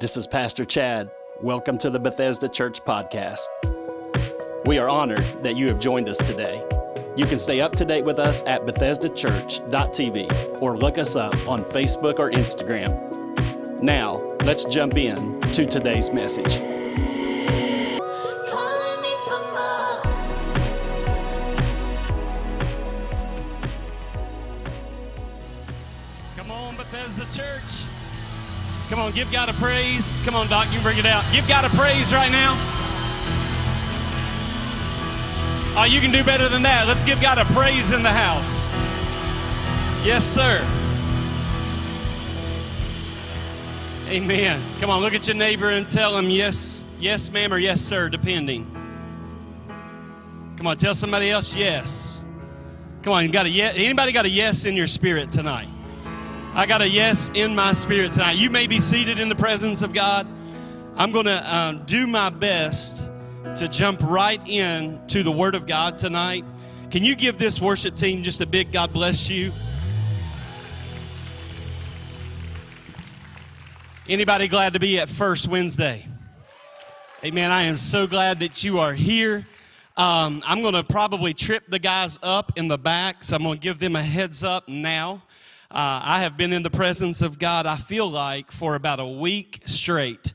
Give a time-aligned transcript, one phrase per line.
[0.00, 1.10] This is Pastor Chad.
[1.42, 3.44] Welcome to the Bethesda Church Podcast.
[4.64, 6.64] We are honored that you have joined us today.
[7.18, 11.64] You can stay up to date with us at BethesdaChurch.tv or look us up on
[11.64, 13.82] Facebook or Instagram.
[13.82, 16.79] Now, let's jump in to today's message.
[29.10, 30.20] On, give God a praise.
[30.24, 31.24] Come on, Doc, you bring it out.
[31.32, 32.54] Give God a praise right now.
[35.76, 36.86] Oh, you can do better than that.
[36.86, 38.68] Let's give God a praise in the house.
[40.04, 40.58] Yes, sir.
[44.08, 44.60] Amen.
[44.80, 48.08] Come on, look at your neighbor and tell him yes, yes, ma'am, or yes, sir,
[48.08, 48.64] depending.
[50.56, 52.24] Come on, tell somebody else yes.
[53.02, 53.74] Come on, you got a yes.
[53.76, 55.68] Anybody got a yes in your spirit tonight?
[56.60, 58.36] I got a yes in my spirit tonight.
[58.36, 60.28] You may be seated in the presence of God.
[60.94, 63.08] I'm going to um, do my best
[63.54, 66.44] to jump right in to the Word of God tonight.
[66.90, 69.52] Can you give this worship team just a big God bless you?
[74.06, 76.06] Anybody glad to be at First Wednesday?
[77.24, 77.50] Amen.
[77.50, 79.46] I am so glad that you are here.
[79.96, 83.56] Um, I'm going to probably trip the guys up in the back, so I'm going
[83.56, 85.22] to give them a heads up now.
[85.72, 89.06] Uh, I have been in the presence of God, I feel like, for about a
[89.06, 90.34] week straight.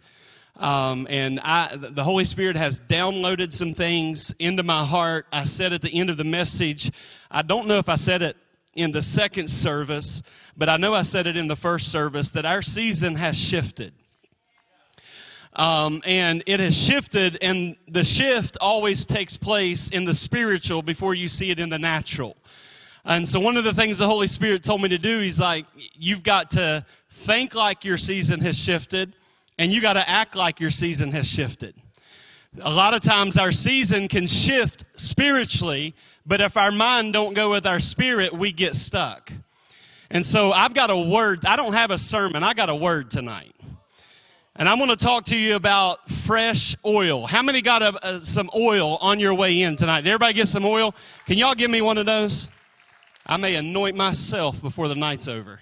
[0.56, 5.28] Um, and I, the Holy Spirit has downloaded some things into my heart.
[5.34, 6.90] I said at the end of the message,
[7.30, 8.38] I don't know if I said it
[8.76, 10.24] in the second service,
[10.56, 13.92] but I know I said it in the first service that our season has shifted.
[15.58, 21.14] Um, and it has shifted, and the shift always takes place in the spiritual before
[21.14, 22.38] you see it in the natural.
[23.08, 25.68] And so, one of the things the Holy Spirit told me to do, He's like,
[25.94, 29.14] you've got to think like your season has shifted,
[29.60, 31.76] and you got to act like your season has shifted.
[32.62, 35.94] A lot of times, our season can shift spiritually,
[36.26, 39.32] but if our mind don't go with our spirit, we get stuck.
[40.10, 41.46] And so, I've got a word.
[41.46, 43.52] I don't have a sermon, I got a word tonight.
[44.56, 47.28] And I'm going to talk to you about fresh oil.
[47.28, 50.02] How many got a, a, some oil on your way in tonight?
[50.02, 50.96] Did everybody get some oil?
[51.28, 52.48] Can y'all give me one of those?
[53.26, 55.60] I may anoint myself before the night's over.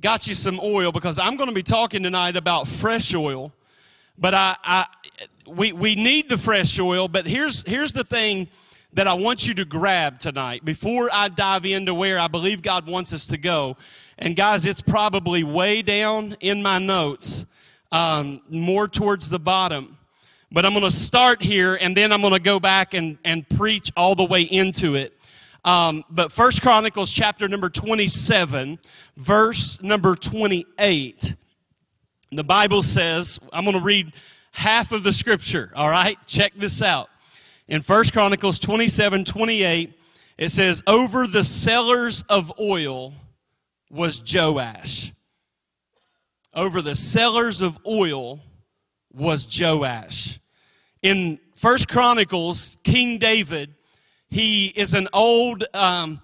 [0.00, 3.52] Got you some oil because I'm going to be talking tonight about fresh oil.
[4.16, 4.86] But I, I
[5.46, 7.08] we, we need the fresh oil.
[7.08, 8.48] But here's, here's the thing
[8.92, 12.88] that I want you to grab tonight before I dive into where I believe God
[12.88, 13.76] wants us to go.
[14.18, 17.46] And guys, it's probably way down in my notes,
[17.92, 19.96] um, more towards the bottom.
[20.50, 23.48] But I'm going to start here and then I'm going to go back and, and
[23.48, 25.17] preach all the way into it.
[25.64, 28.78] Um, but First Chronicles chapter number 27,
[29.16, 31.34] verse number 28,
[32.30, 34.12] the Bible says, I'm going to read
[34.52, 36.16] half of the scripture, all right?
[36.26, 37.10] Check this out.
[37.66, 39.94] In First Chronicles 27, 28,
[40.38, 43.12] it says, Over the cellars of oil
[43.90, 45.12] was Joash.
[46.54, 48.40] Over the cellars of oil
[49.12, 50.38] was Joash.
[51.02, 53.74] In First Chronicles, King David
[54.30, 56.20] he is an old, um,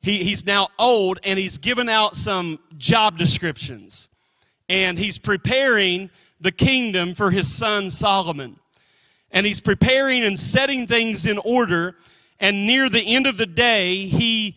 [0.00, 4.08] he, he's now old, and he's given out some job descriptions.
[4.68, 6.10] And he's preparing
[6.40, 8.58] the kingdom for his son Solomon.
[9.30, 11.96] And he's preparing and setting things in order.
[12.38, 14.56] And near the end of the day, he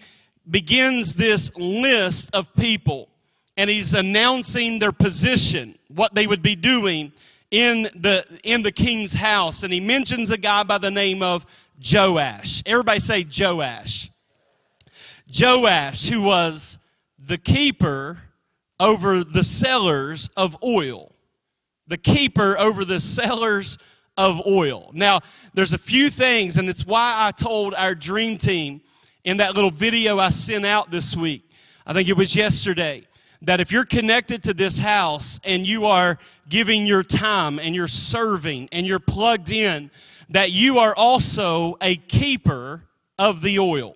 [0.49, 3.09] begins this list of people.
[3.57, 7.11] And he's announcing their position, what they would be doing
[7.49, 9.63] in the, in the king's house.
[9.63, 11.45] And he mentions a guy by the name of
[11.83, 12.63] Joash.
[12.65, 14.11] Everybody say Joash.
[15.33, 16.77] Joash, who was
[17.17, 18.19] the keeper
[18.79, 21.15] over the cellars of oil.
[21.87, 23.77] The keeper over the cellars
[24.17, 24.91] of oil.
[24.93, 25.19] Now,
[25.53, 28.81] there's a few things, and it's why I told our dream team
[29.23, 31.49] in that little video I sent out this week,
[31.85, 33.03] I think it was yesterday,
[33.43, 36.17] that if you're connected to this house and you are
[36.49, 39.89] giving your time and you're serving and you're plugged in,
[40.31, 42.83] that you are also a keeper
[43.17, 43.95] of the oil.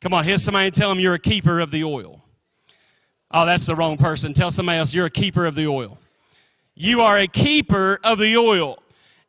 [0.00, 2.22] Come on, hit somebody and tell them you're a keeper of the oil.
[3.30, 4.34] Oh, that's the wrong person.
[4.34, 5.98] Tell somebody else you're a keeper of the oil.
[6.74, 8.78] You are a keeper of the oil.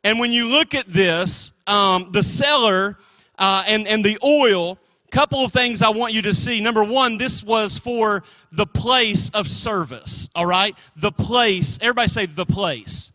[0.02, 2.96] And when you look at this, um, the cellar
[3.38, 4.78] uh, and, and the oil,
[5.14, 6.60] couple of things I want you to see.
[6.60, 10.76] Number one, this was for the place of service, all right?
[10.96, 11.78] The place.
[11.80, 13.12] Everybody say the place.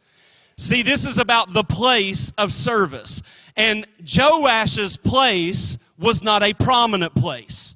[0.60, 3.24] See, this is about the place of service.
[3.56, 7.76] And Joash's place was not a prominent place.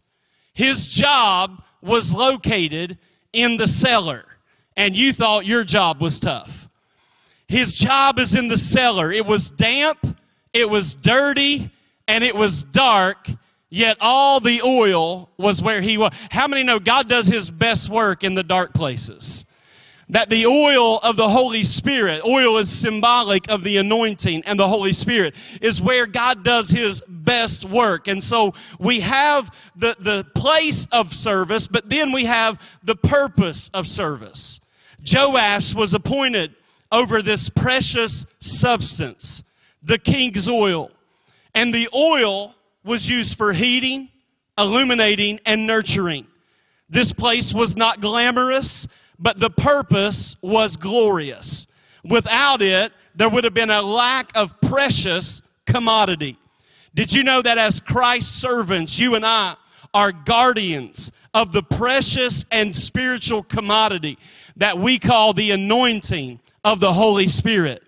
[0.54, 2.98] His job was located
[3.32, 4.26] in the cellar.
[4.76, 6.68] and you thought your job was tough.
[7.48, 9.12] His job is in the cellar.
[9.12, 10.18] It was damp,
[10.52, 11.70] it was dirty,
[12.08, 13.30] and it was dark,
[13.70, 16.12] yet all the oil was where he was.
[16.32, 19.46] How many know God does his best work in the dark places?
[20.10, 24.68] That the oil of the Holy Spirit, oil is symbolic of the anointing, and the
[24.68, 28.08] Holy Spirit is where God does his best work.
[28.08, 33.70] And so we have the, the place of service, but then we have the purpose
[33.70, 34.60] of service.
[35.10, 36.54] Joash was appointed
[36.92, 39.44] over this precious substance,
[39.82, 40.92] the king's oil.
[41.56, 44.10] And the oil was used for heating,
[44.58, 46.28] illuminating, and nurturing.
[46.90, 48.88] This place was not glamorous
[49.20, 51.68] but the purpose was glorious.
[52.04, 56.38] Without it, there would have been a lack of precious commodity.
[56.96, 59.56] Did you know that as Christ's servants, you and I
[59.94, 64.18] are guardians of the precious and spiritual commodity
[64.58, 67.84] that we call the anointing of the Holy Spirit?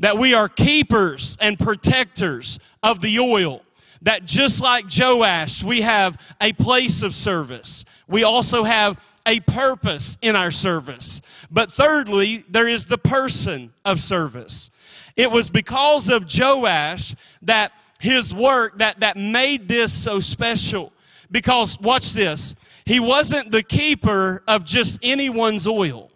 [0.00, 3.62] That we are keepers and protectors of the oil.
[4.02, 7.84] That just like Joash, we have a place of service.
[8.06, 11.22] We also have a purpose in our service.
[11.50, 14.70] But thirdly, there is the person of service.
[15.16, 20.92] It was because of Joash that his work that, that made this so special.
[21.30, 22.54] Because, watch this,
[22.86, 26.10] he wasn't the keeper of just anyone's oil,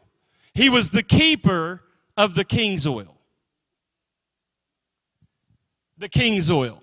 [0.55, 1.81] he was the keeper
[2.17, 3.17] of the king's oil.
[5.99, 6.82] The king's oil.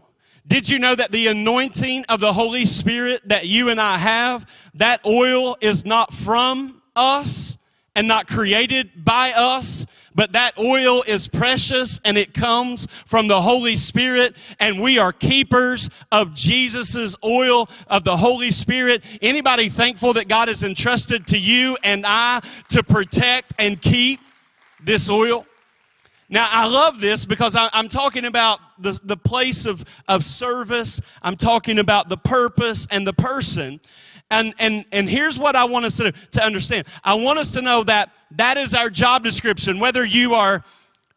[0.50, 4.50] Did you know that the anointing of the Holy Spirit that you and I have,
[4.74, 7.60] that oil is not from us
[7.96, 9.86] and not created by us,
[10.16, 15.14] but that oil is precious and it comes from the Holy Spirit and we are
[15.14, 19.04] keepers of Jesus's oil of the Holy Spirit.
[19.22, 24.20] Anybody thankful that God has entrusted to you and I to protect and keep
[24.84, 25.46] this oil?
[26.30, 31.02] Now, I love this because I, am talking about the, the place of, of service.
[31.24, 33.80] I'm talking about the purpose and the person.
[34.30, 36.86] And, and, and here's what I want us to, to understand.
[37.04, 39.80] I want us to know that that is our job description.
[39.80, 40.64] Whether you are,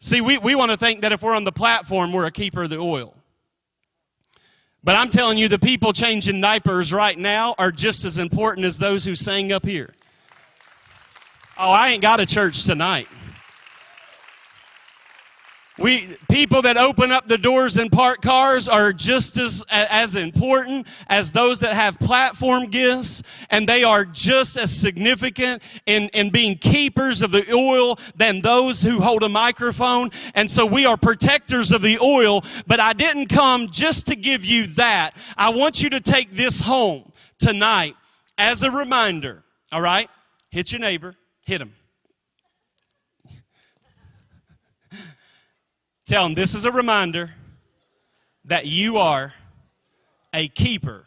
[0.00, 2.62] see, we, we want to think that if we're on the platform, we're a keeper
[2.62, 3.14] of the oil.
[4.82, 8.78] But I'm telling you, the people changing diapers right now are just as important as
[8.78, 9.92] those who sang up here.
[11.58, 13.08] Oh, I ain't got a church tonight.
[15.82, 20.86] We people that open up the doors and park cars are just as as important
[21.08, 26.56] as those that have platform gifts, and they are just as significant in, in being
[26.56, 30.10] keepers of the oil than those who hold a microphone.
[30.36, 34.44] And so we are protectors of the oil, but I didn't come just to give
[34.44, 35.10] you that.
[35.36, 37.96] I want you to take this home tonight
[38.38, 39.42] as a reminder.
[39.72, 40.08] All right?
[40.50, 41.74] Hit your neighbor, hit him.
[46.12, 47.30] Tell them this is a reminder
[48.44, 49.32] that you are
[50.34, 51.06] a keeper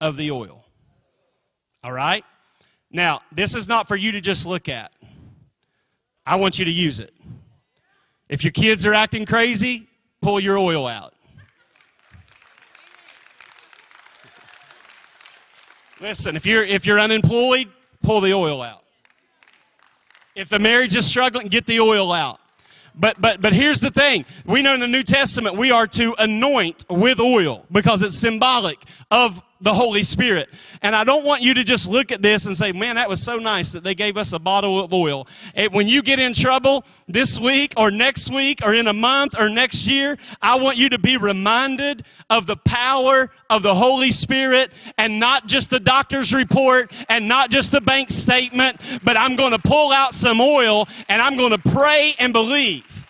[0.00, 0.64] of the oil.
[1.82, 2.24] All right?
[2.88, 4.92] Now, this is not for you to just look at.
[6.24, 7.12] I want you to use it.
[8.28, 9.88] If your kids are acting crazy,
[10.20, 11.14] pull your oil out.
[16.00, 17.66] Listen, if you're if you're unemployed,
[18.04, 18.84] pull the oil out.
[20.36, 22.38] If the marriage is struggling, get the oil out.
[22.94, 24.24] But, but, but here's the thing.
[24.44, 28.78] We know in the New Testament we are to anoint with oil because it's symbolic
[29.10, 30.48] of the Holy Spirit.
[30.82, 33.22] And I don't want you to just look at this and say, man, that was
[33.22, 35.26] so nice that they gave us a bottle of oil.
[35.54, 39.38] And when you get in trouble this week or next week or in a month
[39.38, 44.10] or next year, I want you to be reminded of the power of the Holy
[44.10, 49.36] Spirit and not just the doctor's report and not just the bank statement, but I'm
[49.36, 53.01] going to pull out some oil and I'm going to pray and believe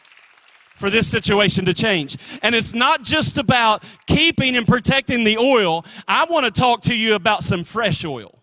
[0.83, 2.17] for this situation to change.
[2.43, 5.85] And it's not just about keeping and protecting the oil.
[6.09, 8.37] I want to talk to you about some fresh oil.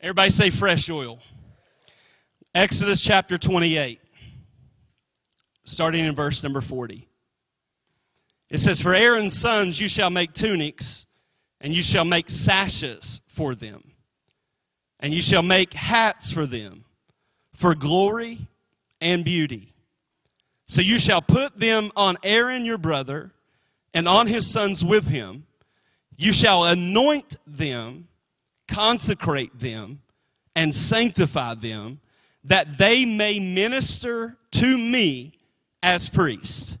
[0.00, 1.18] Everybody say fresh oil.
[2.54, 4.00] Exodus chapter 28,
[5.64, 7.08] starting in verse number 40.
[8.48, 11.06] It says, For Aaron's sons you shall make tunics,
[11.60, 13.82] and you shall make sashes for them,
[15.00, 16.84] and you shall make hats for them,
[17.52, 18.38] for glory
[19.00, 19.74] and beauty.
[20.68, 23.32] So you shall put them on Aaron your brother
[23.94, 25.46] and on his sons with him.
[26.16, 28.08] You shall anoint them,
[28.68, 30.00] consecrate them,
[30.54, 32.00] and sanctify them,
[32.44, 35.32] that they may minister to me
[35.82, 36.78] as priest.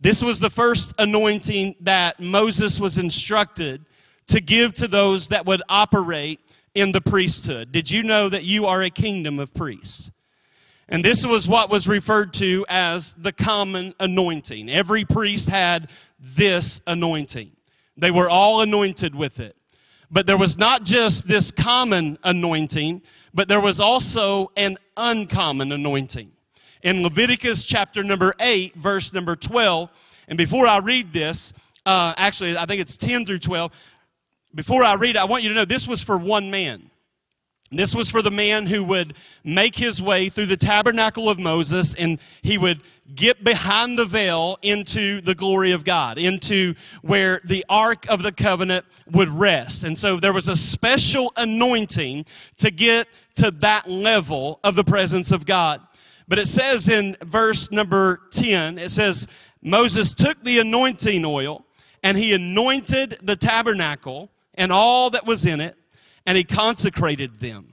[0.00, 3.84] This was the first anointing that Moses was instructed
[4.28, 6.40] to give to those that would operate
[6.74, 7.70] in the priesthood.
[7.70, 10.10] Did you know that you are a kingdom of priests?
[10.90, 14.68] And this was what was referred to as the common anointing.
[14.68, 17.52] Every priest had this anointing.
[17.96, 19.56] They were all anointed with it.
[20.10, 26.32] But there was not just this common anointing, but there was also an uncommon anointing.
[26.82, 29.92] In Leviticus chapter number 8, verse number 12,
[30.26, 31.52] and before I read this,
[31.86, 33.72] uh, actually, I think it's 10 through 12.
[34.54, 36.89] Before I read I want you to know this was for one man.
[37.72, 41.94] This was for the man who would make his way through the tabernacle of Moses
[41.94, 42.80] and he would
[43.14, 48.32] get behind the veil into the glory of God, into where the Ark of the
[48.32, 49.84] Covenant would rest.
[49.84, 52.26] And so there was a special anointing
[52.58, 55.80] to get to that level of the presence of God.
[56.26, 59.28] But it says in verse number 10, it says,
[59.62, 61.64] Moses took the anointing oil
[62.02, 65.76] and he anointed the tabernacle and all that was in it
[66.30, 67.72] and he consecrated them.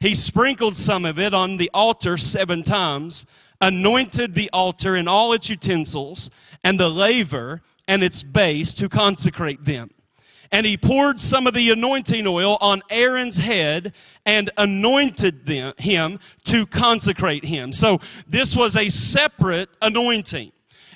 [0.00, 3.26] He sprinkled some of it on the altar seven times,
[3.60, 6.30] anointed the altar and all its utensils,
[6.64, 9.90] and the laver and its base to consecrate them.
[10.50, 13.92] And he poured some of the anointing oil on Aaron's head
[14.24, 17.70] and anointed them, him to consecrate him.
[17.74, 20.52] So this was a separate anointing.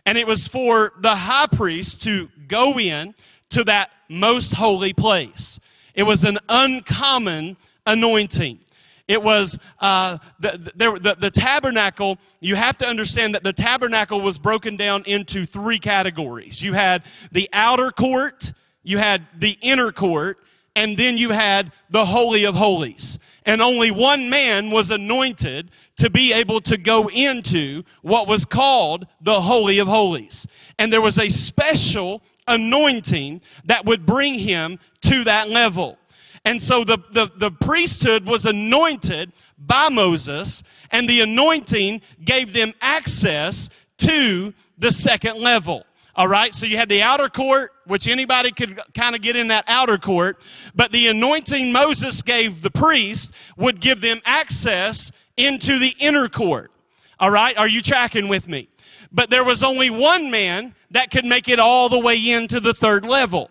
[0.07, 3.15] And it was for the high priest to go in
[3.51, 5.61] to that most holy place.
[5.95, 8.59] It was an uncommon anointing.
[9.07, 12.19] It was uh, the, the, the, the, tabernacle.
[12.41, 16.63] You have to understand that the tabernacle was broken down into three categories.
[16.63, 20.39] You had the outer court, you had the inner court,
[20.75, 23.19] and then you had the Holy of Holies.
[23.45, 29.07] And only one man was anointed to be able to go into what was called
[29.21, 30.47] the Holy of Holies.
[30.79, 35.99] And there was a special anointing that would bring him to that level.
[36.45, 42.75] And so the, the, the, priesthood was anointed by Moses, and the anointing gave them
[42.83, 45.87] access to the second level.
[46.17, 49.49] All right, so you had the outer court, which anybody could kind of get in
[49.49, 55.79] that outer court, but the anointing Moses gave the priest would give them access into
[55.79, 56.71] the inner court.
[57.19, 58.69] All right, are you tracking with me?
[59.15, 62.75] But there was only one man that could make it all the way into the
[62.75, 63.49] third level.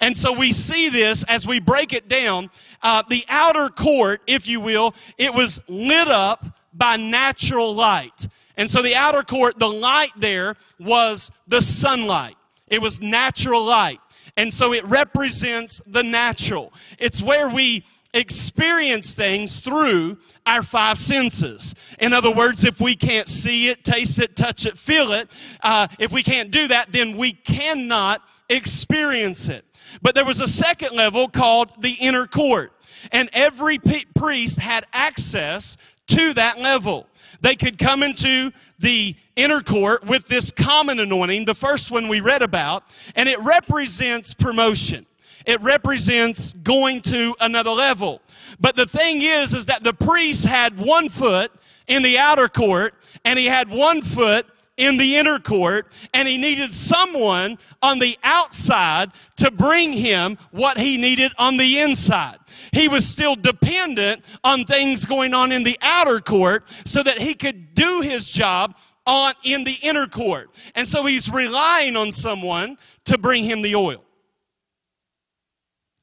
[0.00, 2.50] And so we see this as we break it down.
[2.82, 6.44] Uh, the outer court, if you will, it was lit up
[6.74, 8.26] by natural light.
[8.56, 12.36] And so the outer court, the light there was the sunlight.
[12.66, 14.00] It was natural light.
[14.36, 16.72] And so it represents the natural.
[16.98, 21.74] It's where we experience things through our five senses.
[21.98, 25.30] In other words, if we can't see it, taste it, touch it, feel it,
[25.62, 29.64] uh, if we can't do that, then we cannot experience it.
[30.00, 32.72] But there was a second level called the inner court.
[33.12, 33.78] And every
[34.14, 35.76] priest had access
[36.08, 37.06] to that level.
[37.40, 42.20] They could come into the inner court with this common anointing, the first one we
[42.20, 45.06] read about, and it represents promotion.
[45.46, 48.22] It represents going to another level.
[48.60, 51.52] But the thing is, is that the priest had one foot
[51.86, 54.46] in the outer court and he had one foot
[54.76, 60.78] in the inner court and he needed someone on the outside to bring him what
[60.78, 62.38] he needed on the inside.
[62.72, 67.34] He was still dependent on things going on in the outer court so that he
[67.34, 70.50] could do his job on in the inner court.
[70.74, 74.03] And so he's relying on someone to bring him the oil.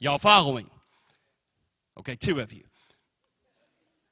[0.01, 0.67] Y'all following?
[2.00, 2.63] Okay, two of you.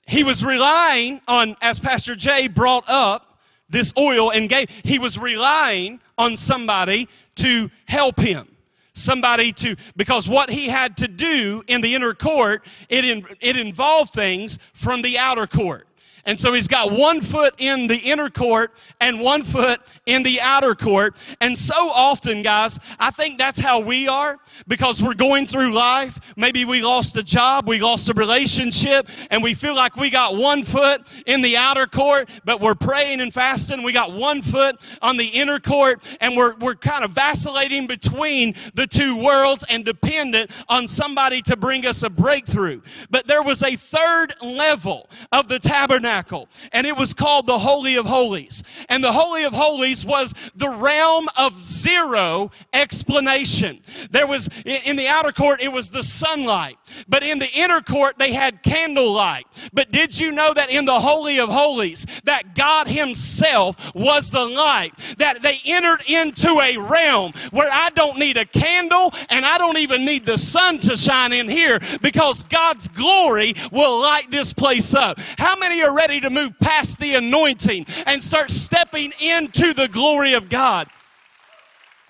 [0.05, 5.17] He was relying on, as Pastor Jay brought up this oil and gave, he was
[5.17, 8.47] relying on somebody to help him.
[8.93, 13.57] Somebody to, because what he had to do in the inner court, it, in, it
[13.57, 15.87] involved things from the outer court.
[16.25, 20.39] And so he's got one foot in the inner court and one foot in the
[20.41, 21.15] outer court.
[21.41, 26.33] And so often, guys, I think that's how we are because we're going through life.
[26.35, 30.35] Maybe we lost a job, we lost a relationship, and we feel like we got
[30.35, 33.83] one foot in the outer court, but we're praying and fasting.
[33.83, 38.55] We got one foot on the inner court, and we're, we're kind of vacillating between
[38.73, 42.81] the two worlds and dependent on somebody to bring us a breakthrough.
[43.09, 47.95] But there was a third level of the tabernacle, and it was called the Holy
[47.95, 48.63] of Holies.
[48.89, 53.79] And the Holy of Holies was the realm of zero explanation.
[54.09, 56.77] There was in the outer court, it was the sunlight.
[57.07, 59.45] But in the inner court, they had candlelight.
[59.73, 64.45] But did you know that in the Holy of Holies, that God Himself was the
[64.45, 64.95] light?
[65.17, 69.77] That they entered into a realm where I don't need a candle and I don't
[69.77, 74.93] even need the sun to shine in here because God's glory will light this place
[74.93, 75.19] up.
[75.37, 80.33] How many are ready to move past the anointing and start stepping into the glory
[80.33, 80.87] of God?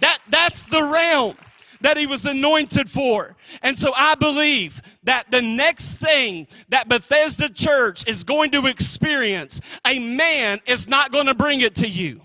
[0.02, 1.36] That, that's the realm
[1.82, 3.36] that he was anointed for.
[3.64, 9.80] And so I believe that the next thing that Bethesda Church is going to experience,
[9.88, 12.22] a man is not going to bring it to you.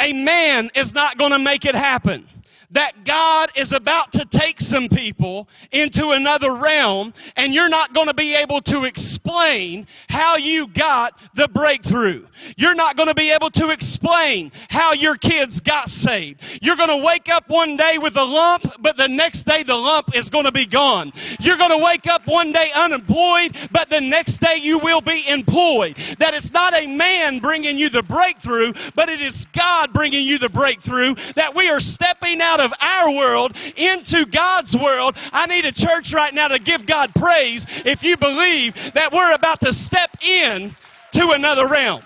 [0.00, 2.26] A man is not going to make it happen
[2.70, 8.08] that God is about to take some people into another realm, and you're not going
[8.08, 12.26] to be able to explain how you got the breakthrough.
[12.56, 16.60] You're not going to be able to explain how your kids got saved.
[16.62, 19.76] You're going to wake up one day with a lump, but the next day the
[19.76, 21.12] lump is going to be gone.
[21.40, 25.24] You're going to wake up one day unemployed, but the next day you will be
[25.28, 25.96] employed.
[26.18, 30.38] That it's not a man bringing you the breakthrough, but it is God bringing you
[30.38, 31.14] the breakthrough.
[31.34, 35.16] That we are stepping out of our world into God's world.
[35.32, 39.34] I need a church right now to give God praise if you believe that we're
[39.34, 40.74] about to step in
[41.12, 42.02] to another realm.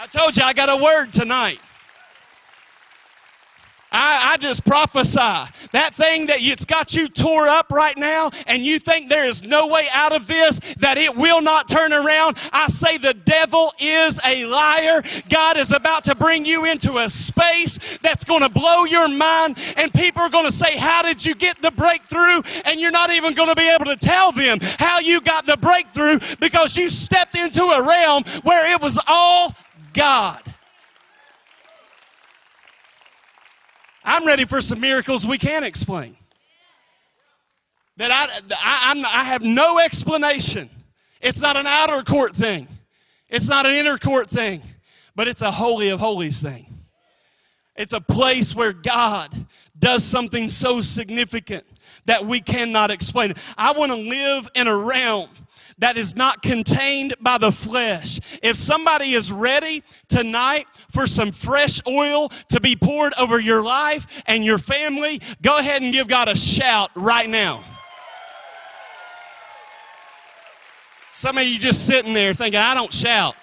[0.00, 1.60] I told you I got a word tonight.
[3.94, 5.18] I, I, just prophesy
[5.70, 9.46] that thing that it's got you tore up right now and you think there is
[9.46, 12.36] no way out of this, that it will not turn around.
[12.52, 15.02] I say the devil is a liar.
[15.28, 19.58] God is about to bring you into a space that's going to blow your mind
[19.76, 22.42] and people are going to say, how did you get the breakthrough?
[22.64, 25.56] And you're not even going to be able to tell them how you got the
[25.56, 29.54] breakthrough because you stepped into a realm where it was all
[29.92, 30.42] God.
[34.04, 36.16] I'm ready for some miracles we can't explain.
[37.96, 38.24] That I,
[38.56, 40.68] I, I'm, I have no explanation.
[41.20, 42.68] It's not an outer court thing,
[43.28, 44.62] it's not an inner court thing,
[45.16, 46.66] but it's a holy of holies thing.
[47.76, 49.32] It's a place where God
[49.78, 51.64] does something so significant
[52.04, 53.34] that we cannot explain.
[53.56, 55.28] I want to live in a realm
[55.78, 58.20] that is not contained by the flesh.
[58.42, 64.22] If somebody is ready tonight for some fresh oil to be poured over your life
[64.26, 67.62] and your family, go ahead and give God a shout right now.
[71.10, 73.36] Some of you just sitting there thinking, I don't shout.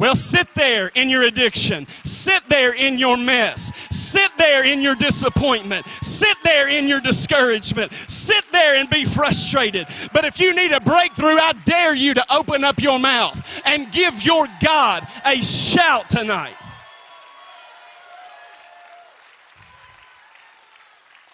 [0.00, 1.86] Well, sit there in your addiction.
[1.86, 3.70] Sit there in your mess.
[3.94, 5.84] Sit there in your disappointment.
[5.86, 7.92] Sit there in your discouragement.
[7.92, 9.86] Sit there and be frustrated.
[10.14, 13.92] But if you need a breakthrough, I dare you to open up your mouth and
[13.92, 16.56] give your God a shout tonight.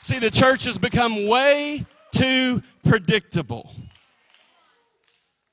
[0.00, 3.70] See, the church has become way too predictable.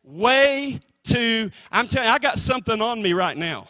[0.04, 3.68] Way to, I'm telling you, I got something on me right now.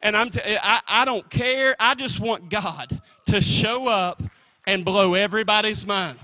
[0.00, 1.74] And I'm t- I, I don't care.
[1.78, 4.22] I just want God to show up
[4.66, 6.18] and blow everybody's mind.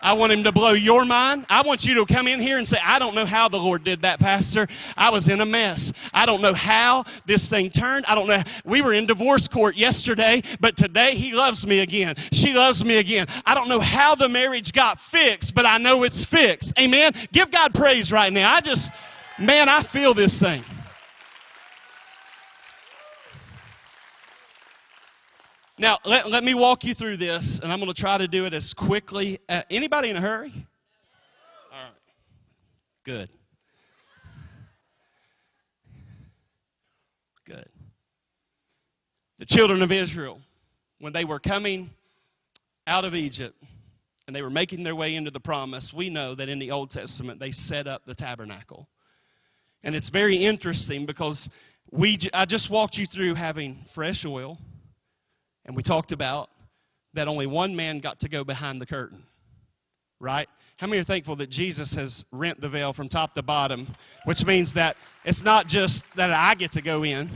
[0.00, 1.44] I want him to blow your mind.
[1.50, 3.82] I want you to come in here and say, I don't know how the Lord
[3.82, 4.68] did that, Pastor.
[4.96, 5.92] I was in a mess.
[6.14, 8.04] I don't know how this thing turned.
[8.06, 8.40] I don't know.
[8.64, 12.14] We were in divorce court yesterday, but today he loves me again.
[12.32, 13.26] She loves me again.
[13.44, 16.78] I don't know how the marriage got fixed, but I know it's fixed.
[16.78, 17.12] Amen.
[17.32, 18.54] Give God praise right now.
[18.54, 18.92] I just.
[19.40, 20.64] Man, I feel this thing.
[25.78, 28.46] Now, let, let me walk you through this, and I'm going to try to do
[28.46, 29.38] it as quickly.
[29.48, 30.52] Uh, anybody in a hurry?
[31.72, 31.92] All right.
[33.04, 33.28] Good.
[37.44, 37.68] Good.
[39.38, 40.40] The children of Israel,
[40.98, 41.90] when they were coming
[42.88, 43.62] out of Egypt
[44.26, 46.90] and they were making their way into the promise, we know that in the Old
[46.90, 48.88] Testament they set up the tabernacle.
[49.82, 51.48] And it's very interesting because
[51.90, 54.58] we, I just walked you through having fresh oil,
[55.64, 56.50] and we talked about
[57.14, 59.24] that only one man got to go behind the curtain,
[60.20, 60.48] right?
[60.76, 63.88] How many are thankful that Jesus has rent the veil from top to bottom,
[64.24, 67.28] which means that it's not just that I get to go in,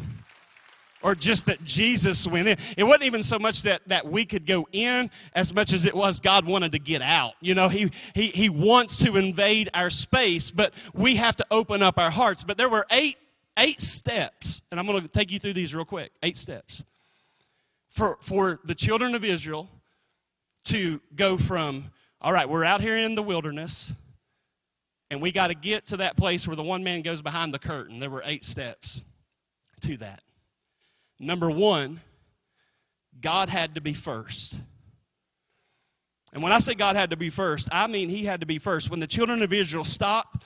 [1.03, 2.57] or just that Jesus went in.
[2.77, 5.95] It wasn't even so much that, that we could go in as much as it
[5.95, 7.35] was God wanted to get out.
[7.41, 11.83] You know, he, he, he wants to invade our space, but we have to open
[11.83, 12.45] up our hearts.
[12.45, 13.17] But there were eight,
[13.59, 16.13] eight steps, and I'm going to take you through these real quick.
[16.23, 16.85] Eight steps.
[17.91, 19.69] For, for the children of Israel
[20.65, 23.93] to go from, all right, we're out here in the wilderness,
[25.11, 27.59] and we got to get to that place where the one man goes behind the
[27.59, 27.99] curtain.
[27.99, 29.05] There were eight steps
[29.83, 30.23] to that.
[31.19, 32.01] Number one,
[33.21, 34.59] God had to be first.
[36.33, 38.59] And when I say God had to be first, I mean he had to be
[38.59, 38.91] first.
[38.91, 40.45] When the children of Israel stopped,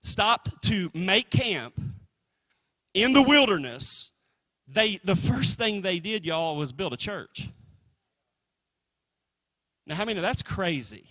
[0.00, 1.80] stopped to make camp
[2.92, 4.12] in the wilderness,
[4.66, 7.48] they the first thing they did, y'all, was build a church.
[9.86, 11.06] Now, how many of that's crazy?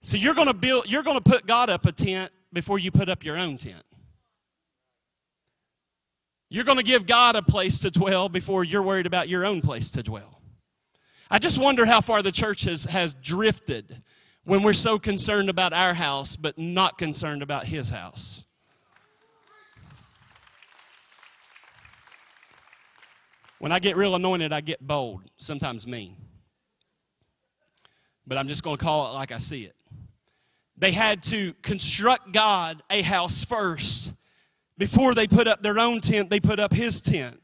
[0.00, 3.24] So you're gonna build you're gonna put God up a tent before you put up
[3.24, 3.84] your own tent.
[6.50, 9.60] You're going to give God a place to dwell before you're worried about your own
[9.60, 10.40] place to dwell.
[11.30, 14.02] I just wonder how far the church has, has drifted
[14.44, 18.44] when we're so concerned about our house but not concerned about his house.
[23.58, 26.16] When I get real anointed, I get bold, sometimes mean.
[28.26, 29.74] But I'm just going to call it like I see it.
[30.78, 34.14] They had to construct God a house first
[34.78, 37.40] before they put up their own tent, they put up his tent.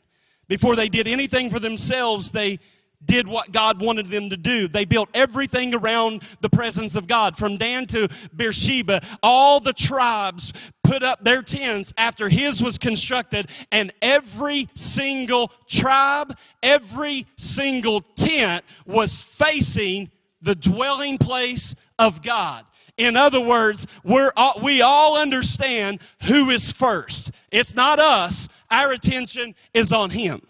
[0.49, 2.59] Before they did anything for themselves, they
[3.05, 4.69] did what God wanted them to do.
[4.69, 7.37] They built everything around the presence of God.
[7.37, 13.51] From Dan to Beersheba, all the tribes put up their tents after his was constructed,
[13.71, 22.65] and every single tribe, every single tent was facing the dwelling place of God.
[22.97, 27.33] In other words, we're all, we all understand who is first.
[27.51, 28.49] It's not us.
[28.71, 30.43] Our attention is on him.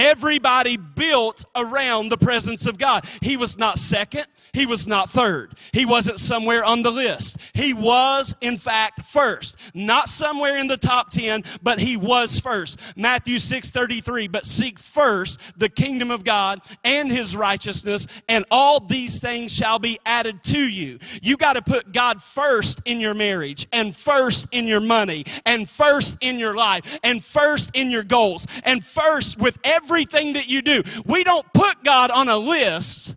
[0.00, 3.04] Everybody built around the presence of God.
[3.20, 4.24] He was not second.
[4.54, 5.52] He was not third.
[5.74, 7.38] He wasn't somewhere on the list.
[7.52, 9.58] He was, in fact, first.
[9.74, 12.80] Not somewhere in the top 10, but he was first.
[12.96, 14.28] Matthew 6 33.
[14.28, 19.78] But seek first the kingdom of God and his righteousness, and all these things shall
[19.78, 20.98] be added to you.
[21.20, 25.68] You got to put God first in your marriage, and first in your money, and
[25.68, 29.58] first in your life, and first in your goals, and first with
[29.90, 30.82] everything that you do.
[31.04, 33.16] We don't put God on a list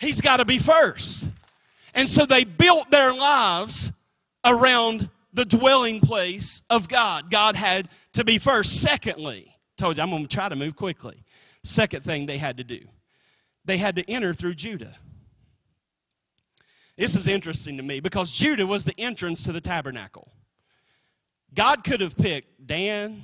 [0.00, 1.28] He's got to be first.
[1.94, 3.92] And so they built their lives
[4.44, 7.30] around the dwelling place of God.
[7.30, 8.80] God had to be first.
[8.80, 11.22] Secondly, told you I'm going to try to move quickly.
[11.64, 12.80] Second thing they had to do,
[13.66, 14.96] they had to enter through Judah.
[16.96, 20.32] This is interesting to me because Judah was the entrance to the tabernacle.
[21.54, 23.22] God could have picked Dan,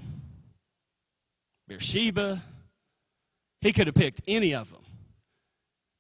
[1.68, 2.42] Beersheba,
[3.60, 4.82] he could have picked any of them.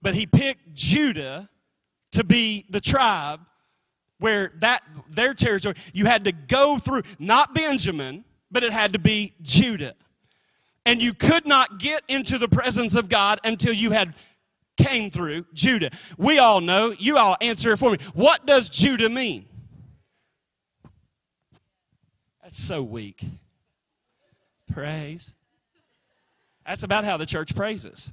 [0.02, 1.48] But he picked Judah
[2.12, 3.40] to be the tribe
[4.18, 8.98] where that their territory you had to go through not Benjamin, but it had to
[8.98, 9.94] be Judah.
[10.84, 14.14] And you could not get into the presence of God until you had
[14.76, 15.90] came through Judah.
[16.16, 17.98] We all know, you all answer it for me.
[18.14, 19.46] What does Judah mean?
[22.46, 23.24] That's so weak.
[24.72, 25.34] Praise.
[26.64, 28.12] That's about how the church praises.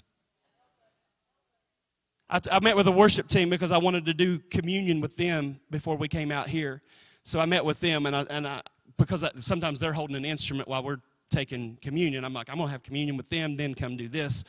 [2.31, 5.17] I, t- I met with a worship team because I wanted to do communion with
[5.17, 6.81] them before we came out here.
[7.21, 8.61] So I met with them, and I, and I
[8.97, 12.25] because I, sometimes they're holding an instrument while we're taking communion.
[12.25, 14.45] I'm like, I'm gonna have communion with them, then come do this.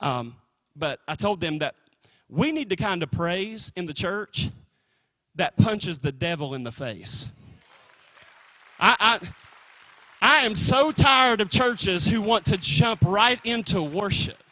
[0.00, 0.34] Um,
[0.74, 1.74] but I told them that
[2.30, 4.48] we need to kind of praise in the church
[5.34, 7.28] that punches the devil in the face.
[8.78, 9.28] I, I,
[10.20, 14.42] I am so tired of churches who want to jump right into worship.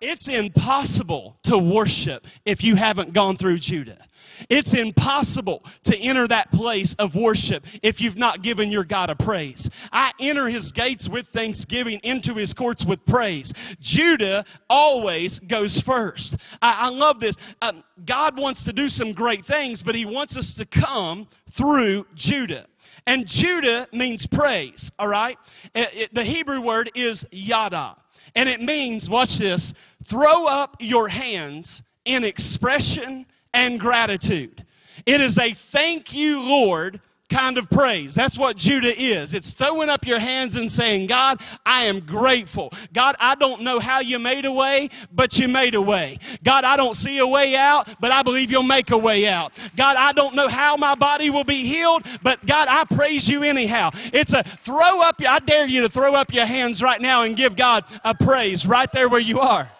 [0.00, 4.06] It's impossible to worship if you haven't gone through Judah.
[4.50, 9.14] It's impossible to enter that place of worship if you've not given your God a
[9.14, 9.70] praise.
[9.92, 13.54] I enter his gates with thanksgiving, into his courts with praise.
[13.80, 16.36] Judah always goes first.
[16.60, 17.36] I, I love this.
[17.62, 22.06] Um, God wants to do some great things, but he wants us to come through
[22.14, 22.66] Judah.
[23.06, 25.38] And Judah means praise, all right?
[25.74, 27.96] It, it, the Hebrew word is yadah.
[28.34, 34.64] And it means, watch this, throw up your hands in expression and gratitude.
[35.04, 38.14] It is a thank you, Lord, kind of praise.
[38.14, 39.34] That's what Judah is.
[39.34, 42.72] It's throwing up your hands and saying, God, I am grateful.
[42.92, 46.18] God, I don't know how you made a way, but you made a way.
[46.44, 49.52] God, I don't see a way out, but I believe you'll make a way out.
[49.76, 53.42] God, I don't know how my body will be healed, but God, I praise you
[53.42, 53.90] anyhow.
[54.12, 57.36] It's a throw up, I dare you to throw up your hands right now and
[57.36, 59.70] give God a praise right there where you are.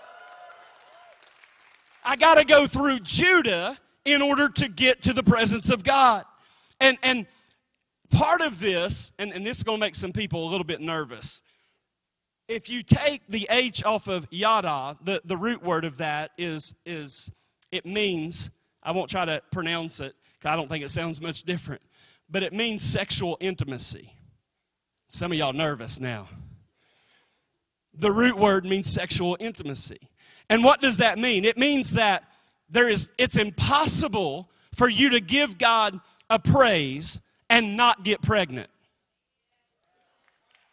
[2.04, 6.24] I got to go through Judah in order to get to the presence of God.
[6.80, 7.26] And, and
[8.06, 10.80] part of this, and, and this is going to make some people a little bit
[10.80, 11.42] nervous.
[12.48, 16.74] If you take the H off of yadah, the, the root word of that is,
[16.86, 17.30] is
[17.70, 18.50] it means,
[18.82, 21.82] I won't try to pronounce it because I don't think it sounds much different,
[22.30, 24.12] but it means sexual intimacy.
[25.08, 26.28] Some of y'all nervous now.
[27.94, 30.08] The root word means sexual intimacy.
[30.48, 31.44] And what does that mean?
[31.44, 32.24] It means that
[32.68, 38.68] there is it's impossible for you to give God a praise and not get pregnant.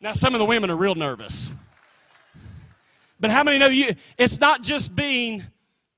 [0.02, 1.52] Now some of the women are real nervous.
[3.20, 5.46] But how many know you it's not just being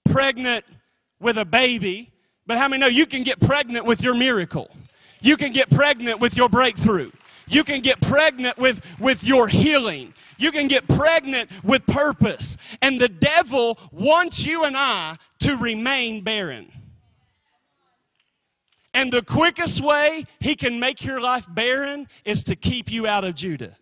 [0.04, 0.64] pregnant
[1.20, 2.12] with a baby,
[2.46, 4.70] but how many know you can get pregnant with your miracle?
[5.22, 7.12] You can get pregnant with your breakthrough.
[7.48, 10.14] You can get pregnant with, with your healing.
[10.38, 12.58] You can get pregnant with purpose.
[12.82, 16.72] And the devil wants you and I to remain barren.
[18.96, 23.26] And the quickest way he can make your life barren is to keep you out
[23.26, 23.76] of Judah.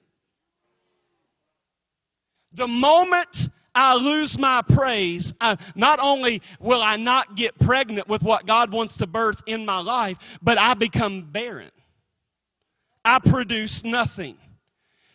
[2.52, 8.23] The moment I lose my praise, I, not only will I not get pregnant with
[8.23, 11.69] what God wants to birth in my life, but I become barren.
[13.06, 14.36] I produce nothing.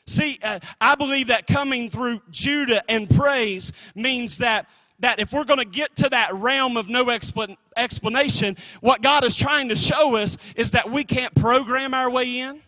[0.06, 4.68] See, uh, I believe that coming through Judah and praise means that
[5.00, 9.24] that if we're going to get to that realm of no explan- explanation, what God
[9.24, 12.61] is trying to show us is that we can't program our way in.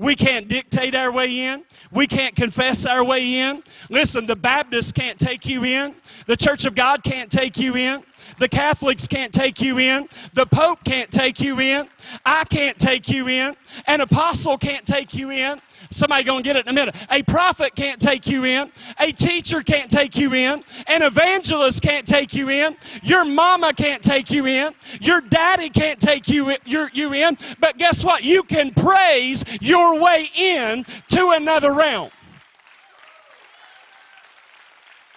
[0.00, 1.62] We can't dictate our way in.
[1.92, 3.62] We can't confess our way in.
[3.90, 5.94] Listen, the Baptists can't take you in.
[6.24, 8.02] The Church of God can't take you in.
[8.38, 10.08] The Catholics can't take you in.
[10.32, 11.86] The Pope can't take you in.
[12.24, 13.54] I can't take you in.
[13.86, 15.60] An apostle can't take you in.
[15.90, 16.94] Somebody gonna get it in a minute.
[17.10, 18.70] A prophet can't take you in.
[18.98, 20.62] A teacher can't take you in.
[20.86, 22.76] An evangelist can't take you in.
[23.02, 24.72] Your mama can't take you in.
[25.00, 27.38] Your daddy can't take you, you in.
[27.58, 28.24] But guess what?
[28.24, 32.10] You can praise your way in to another realm.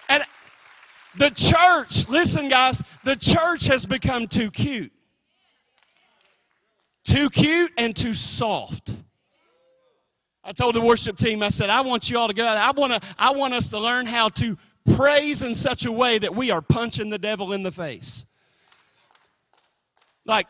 [0.08, 0.22] And
[1.16, 4.92] the church, listen, guys, the church has become too cute.
[7.04, 8.92] Too cute and too soft.
[10.44, 12.56] I told the worship team, I said, I want you all to go out.
[12.58, 14.58] I want to, I want us to learn how to
[14.94, 18.26] praise in such a way that we are punching the devil in the face.
[20.26, 20.46] Like,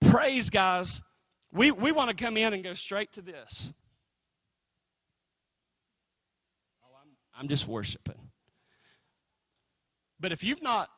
[0.00, 1.02] praise, guys.
[1.52, 3.72] We, we want to come in and go straight to this.
[6.84, 8.18] Oh, I'm, I'm just worshiping.
[10.20, 10.90] But if you've not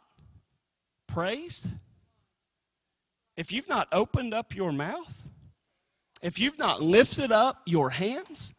[1.06, 1.68] praised,
[3.36, 5.25] if you've not opened up your mouth,
[6.26, 8.52] if you've not lifted up your hands,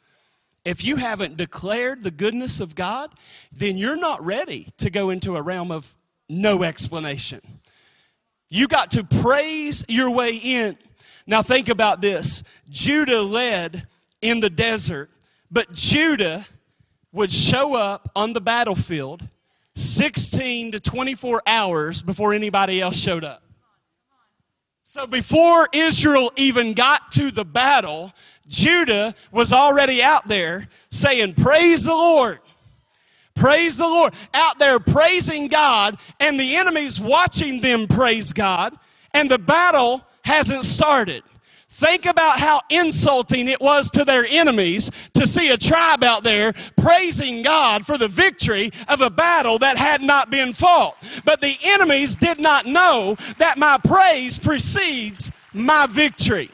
[0.63, 3.11] if you haven't declared the goodness of God,
[3.51, 5.93] then you're not ready to go into a realm of
[6.29, 7.41] no explanation.
[8.49, 10.77] You got to praise your way in.
[11.25, 13.85] Now, think about this Judah led
[14.21, 15.09] in the desert,
[15.51, 16.45] but Judah
[17.11, 19.27] would show up on the battlefield
[19.75, 23.43] 16 to 24 hours before anybody else showed up.
[24.97, 28.13] So before Israel even got to the battle,
[28.47, 32.39] Judah was already out there saying, Praise the Lord.
[33.35, 34.15] Praise the Lord.
[34.33, 38.75] Out there praising God, and the enemy's watching them praise God,
[39.13, 41.21] and the battle hasn't started.
[41.77, 46.53] Think about how insulting it was to their enemies to see a tribe out there
[46.75, 50.97] praising God for the victory of a battle that had not been fought.
[51.23, 56.49] But the enemies did not know that my praise precedes my victory.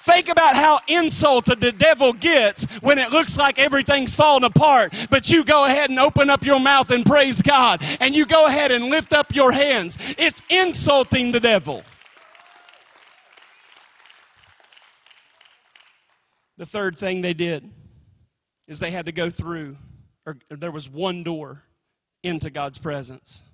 [0.00, 5.30] Think about how insulted the devil gets when it looks like everything's falling apart, but
[5.30, 8.70] you go ahead and open up your mouth and praise God, and you go ahead
[8.70, 9.96] and lift up your hands.
[10.18, 11.84] It's insulting the devil.
[16.58, 17.70] The third thing they did
[18.66, 19.76] is they had to go through,
[20.26, 21.62] or there was one door
[22.24, 23.44] into God's presence.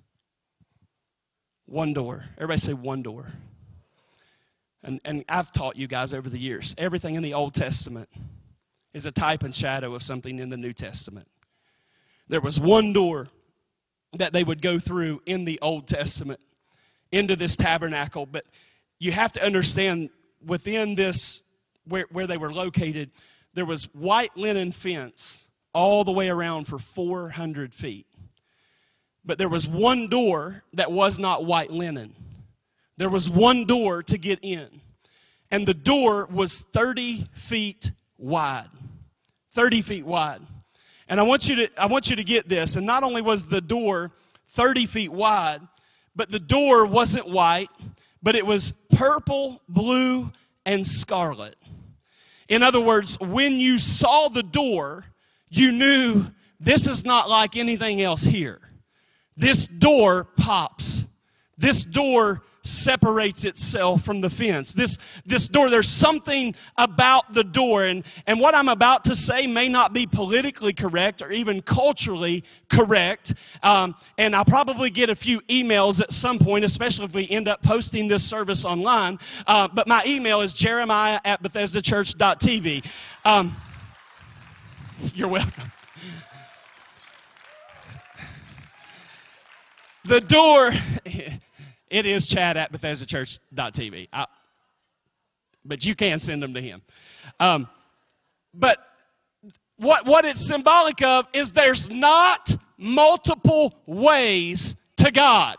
[1.67, 2.25] One door.
[2.35, 3.27] Everybody say one door.
[4.83, 8.09] And, and I've taught you guys over the years everything in the Old Testament
[8.93, 11.27] is a type and shadow of something in the New Testament.
[12.27, 13.27] There was one door
[14.13, 16.39] that they would go through in the Old Testament
[17.11, 18.45] into this tabernacle, but
[18.99, 20.09] you have to understand
[20.43, 21.44] within this
[21.87, 23.11] where, where they were located,
[23.53, 25.43] there was white linen fence
[25.73, 28.07] all the way around for 400 feet.
[29.23, 32.13] But there was one door that was not white linen.
[32.97, 34.81] There was one door to get in.
[35.51, 38.69] And the door was 30 feet wide.
[39.51, 40.41] 30 feet wide.
[41.07, 42.75] And I want you to, I want you to get this.
[42.75, 44.11] And not only was the door
[44.47, 45.61] 30 feet wide,
[46.15, 47.69] but the door wasn't white,
[48.23, 50.31] but it was purple, blue,
[50.65, 51.55] and scarlet.
[52.47, 55.05] In other words, when you saw the door,
[55.49, 56.25] you knew
[56.59, 58.61] this is not like anything else here.
[59.35, 61.03] This door pops.
[61.57, 64.73] This door separates itself from the fence.
[64.73, 67.85] This, this door, there's something about the door.
[67.85, 72.43] And, and what I'm about to say may not be politically correct or even culturally
[72.69, 73.33] correct.
[73.63, 77.47] Um, and I'll probably get a few emails at some point, especially if we end
[77.47, 79.19] up posting this service online.
[79.47, 82.85] Uh, but my email is jeremiah at bethesdachurch.tv.
[83.23, 83.55] Um,
[85.13, 85.71] you're welcome.
[90.05, 90.71] The door,
[91.89, 94.07] it is chad at bethesdachurch.tv.
[94.11, 94.25] I,
[95.63, 96.81] but you can send them to him.
[97.39, 97.67] Um,
[98.53, 98.77] but
[99.77, 105.57] what, what it's symbolic of is there's not multiple ways to God.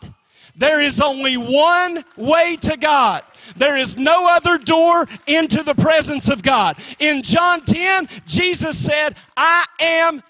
[0.57, 3.23] There is only one way to God.
[3.57, 6.79] There is no other door into the presence of God.
[6.99, 10.23] In John 10, Jesus said, I am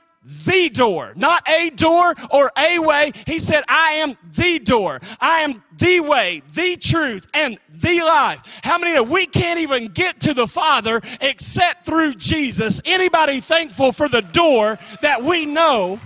[0.44, 3.12] the door, not a door or a way.
[3.26, 5.00] He said, I am the door.
[5.20, 8.60] I am the way, the truth, and the life.
[8.62, 12.80] How many know we can't even get to the Father except through Jesus?
[12.84, 16.00] Anybody thankful for the door that we know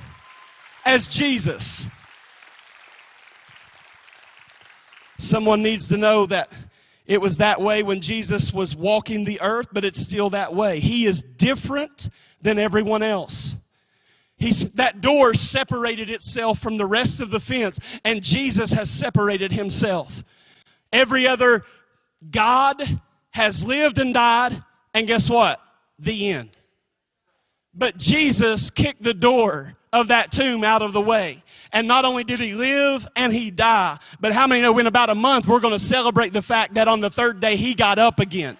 [0.85, 1.87] as Jesus?
[5.19, 6.51] Someone needs to know that
[7.07, 10.81] it was that way when Jesus was walking the earth, but it's still that way.
[10.81, 12.09] He is different
[12.41, 13.57] than everyone else.
[14.41, 19.53] He's, that door separated itself from the rest of the fence, and Jesus has separated
[19.53, 20.25] himself.
[20.93, 21.63] Every other
[22.31, 22.83] God
[23.31, 24.63] has lived and died,
[24.95, 25.61] and guess what?
[25.99, 26.51] The end.
[27.75, 31.43] But Jesus kicked the door of that tomb out of the way.
[31.73, 35.11] And not only did he live and he die, but how many know in about
[35.11, 37.99] a month we're going to celebrate the fact that on the third day he got
[37.99, 38.57] up again?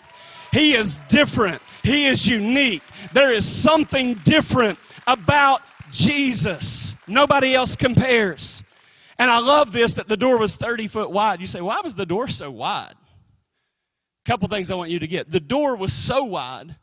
[0.53, 1.63] He is different.
[1.83, 2.83] He is unique.
[3.13, 6.97] There is something different about Jesus.
[7.07, 8.65] Nobody else compares.
[9.19, 11.41] And I love this that the door was 30 foot wide.
[11.41, 12.95] You say, why was the door so wide?
[12.95, 15.31] A couple things I want you to get.
[15.31, 16.75] The door was so wide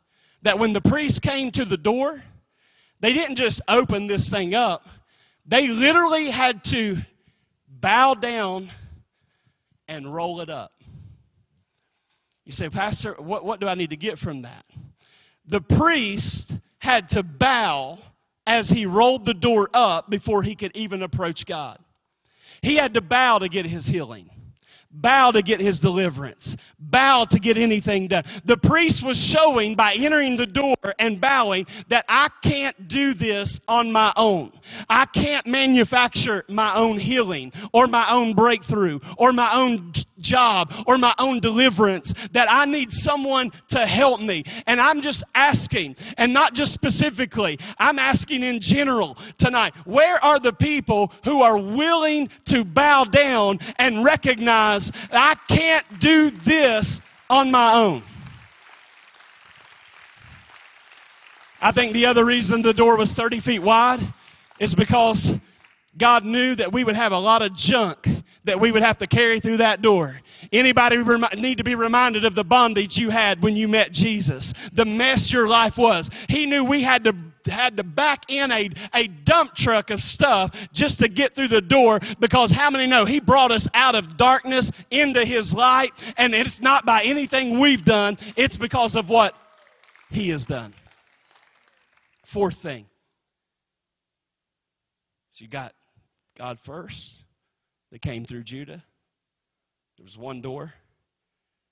[0.42, 2.22] that when the priest came to the door,
[3.00, 4.88] they didn't just open this thing up,
[5.46, 6.98] they literally had to
[7.68, 8.68] bow down
[9.88, 10.72] and roll it up.
[12.44, 14.64] You say, Pastor, what, what do I need to get from that?
[15.44, 17.98] The priest had to bow
[18.48, 21.78] as he rolled the door up before he could even approach God.
[22.62, 24.30] He had to bow to get his healing
[24.90, 28.24] bow to get his deliverance, bow to get anything done.
[28.44, 33.60] The priest was showing by entering the door and bowing that I can't do this
[33.68, 34.52] on my own.
[34.88, 40.98] I can't manufacture my own healing or my own breakthrough or my own job or
[40.98, 44.44] my own deliverance, that I need someone to help me.
[44.66, 50.38] And I'm just asking, and not just specifically, I'm asking in general tonight where are
[50.38, 57.00] the people who are willing to bow down and recognize I can't do this
[57.30, 58.02] on my own?
[61.60, 64.00] I think the other reason the door was 30 feet wide
[64.60, 65.40] is because
[65.98, 68.06] God knew that we would have a lot of junk
[68.44, 70.18] that we would have to carry through that door.
[70.52, 70.96] Anybody
[71.36, 75.32] need to be reminded of the bondage you had when you met Jesus, the mess
[75.32, 76.10] your life was.
[76.28, 77.14] He knew we had to
[77.50, 81.62] had to back in a, a dump truck of stuff just to get through the
[81.62, 85.92] door because how many know he brought us out of darkness into his light?
[86.18, 88.18] And it's not by anything we've done.
[88.36, 89.34] It's because of what
[90.10, 90.74] he has done.
[92.24, 92.86] Fourth thing.
[95.30, 95.72] So you got
[96.38, 97.24] god first
[97.90, 98.84] that came through Judah.
[99.96, 100.74] There was one door.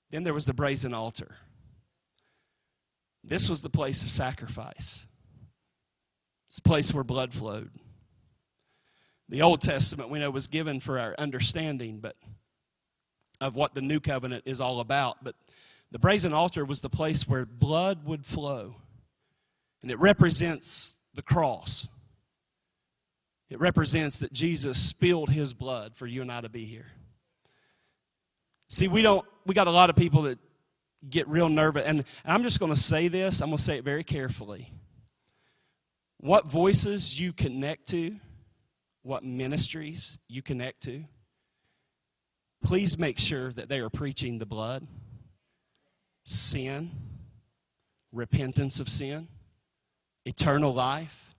[0.09, 1.35] Then there was the brazen altar.
[3.23, 5.07] This was the place of sacrifice.
[6.47, 7.71] It's the place where blood flowed.
[9.29, 12.15] The Old Testament, we know, was given for our understanding, but
[13.41, 15.23] of what the new covenant is all about.
[15.23, 15.35] But
[15.91, 18.75] the brazen altar was the place where blood would flow.
[19.81, 21.89] And it represents the cross.
[23.49, 26.87] It represents that Jesus spilled his blood for you and I to be here.
[28.69, 30.37] See, we don't, we got a lot of people that
[31.09, 31.85] get real nervous.
[31.85, 34.73] And I'm just going to say this, I'm going to say it very carefully.
[36.17, 38.17] What voices you connect to,
[39.03, 41.05] what ministries you connect to,
[42.61, 44.85] please make sure that they are preaching the blood,
[46.25, 46.91] sin,
[48.11, 49.29] repentance of sin,
[50.25, 51.35] eternal life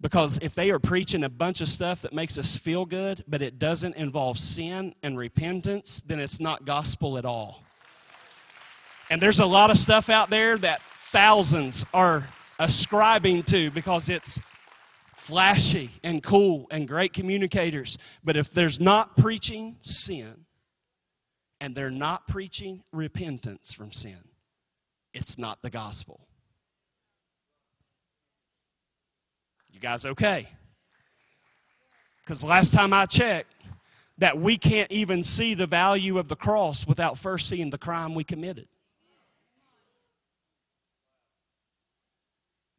[0.00, 3.42] because if they are preaching a bunch of stuff that makes us feel good, but
[3.42, 7.64] it doesn't involve sin and repentance, then it's not gospel at all.
[9.10, 12.28] And there's a lot of stuff out there that thousands are
[12.58, 14.40] ascribing to because it's
[15.16, 17.98] flashy and cool and great communicators.
[18.22, 20.46] But if there's not preaching sin
[21.60, 24.18] and they're not preaching repentance from sin,
[25.12, 26.27] it's not the gospel.
[29.78, 30.48] You guys okay?
[32.20, 33.54] Because last time I checked,
[34.18, 38.16] that we can't even see the value of the cross without first seeing the crime
[38.16, 38.66] we committed.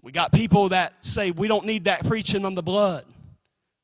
[0.02, 3.06] We got people that say we don't need that preaching on the blood.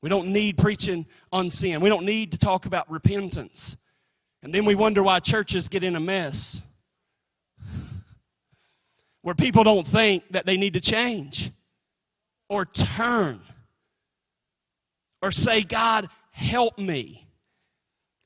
[0.01, 1.80] We don't need preaching on sin.
[1.80, 3.78] We don't need to talk about repentance.
[4.43, 6.61] And then we wonder why churches get in a mess.
[9.22, 11.53] Where people don't think that they need to change
[12.49, 13.39] or turn
[15.21, 17.27] or say, God, help me.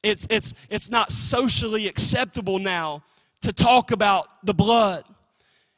[0.04, 3.04] It's, it's, it's not socially acceptable now
[3.42, 5.04] to talk about the blood.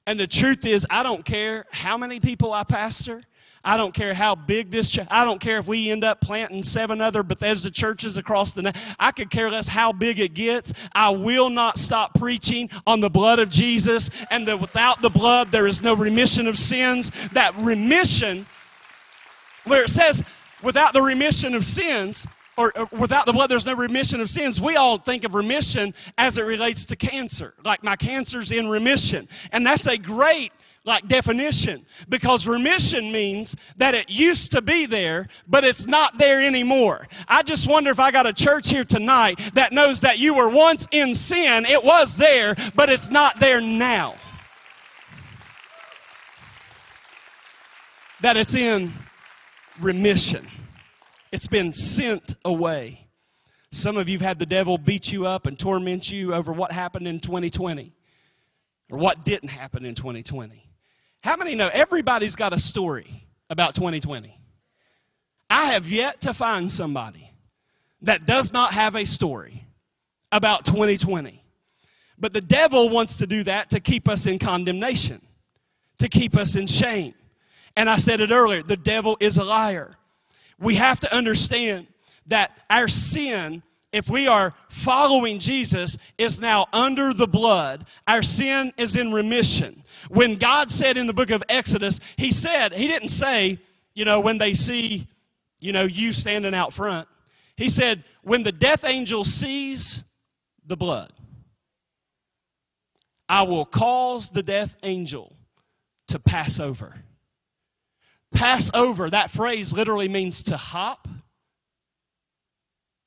[0.07, 3.23] And the truth is, I don't care how many people I pastor.
[3.63, 6.63] I don't care how big this church, I don't care if we end up planting
[6.63, 10.73] seven other Bethesda churches across the I could care less how big it gets.
[10.93, 15.49] I will not stop preaching on the blood of Jesus and that without the blood
[15.51, 17.11] there is no remission of sins.
[17.29, 18.45] That remission
[19.65, 20.23] where it says
[20.63, 24.59] without the remission of sins or, or, without the blood, there's no remission of sins.
[24.59, 29.27] We all think of remission as it relates to cancer, like my cancer's in remission.
[29.51, 30.51] And that's a great
[30.83, 36.41] like definition because remission means that it used to be there but it's not there
[36.41, 40.33] anymore i just wonder if i got a church here tonight that knows that you
[40.33, 44.15] were once in sin it was there but it's not there now
[48.21, 48.91] that it's in
[49.79, 50.47] remission
[51.31, 53.07] it's been sent away.
[53.71, 56.73] Some of you have had the devil beat you up and torment you over what
[56.73, 57.93] happened in 2020
[58.89, 60.60] or what didn't happen in 2020.
[61.23, 64.37] How many know everybody's got a story about 2020?
[65.49, 67.31] I have yet to find somebody
[68.01, 69.65] that does not have a story
[70.31, 71.43] about 2020.
[72.17, 75.21] But the devil wants to do that to keep us in condemnation,
[75.99, 77.13] to keep us in shame.
[77.75, 79.97] And I said it earlier the devil is a liar
[80.61, 81.87] we have to understand
[82.27, 87.85] that our sin, if we are following Jesus, is now under the blood.
[88.07, 89.83] Our sin is in remission.
[90.09, 93.59] When God said in the book of Exodus, He said, He didn't say,
[93.93, 95.07] you know, when they see,
[95.59, 97.07] you know, you standing out front.
[97.55, 100.03] He said, when the death angel sees
[100.65, 101.11] the blood,
[103.27, 105.33] I will cause the death angel
[106.07, 106.93] to pass over.
[108.33, 111.07] Pass over, that phrase literally means to hop,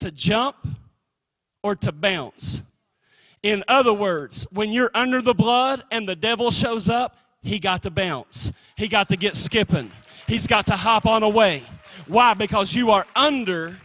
[0.00, 0.56] to jump,
[1.62, 2.62] or to bounce.
[3.44, 7.82] In other words, when you're under the blood and the devil shows up, he got
[7.82, 8.50] to bounce.
[8.74, 9.92] He got to get skipping.
[10.26, 11.62] He's got to hop on away.
[12.08, 12.32] Why?
[12.32, 13.76] Because you are under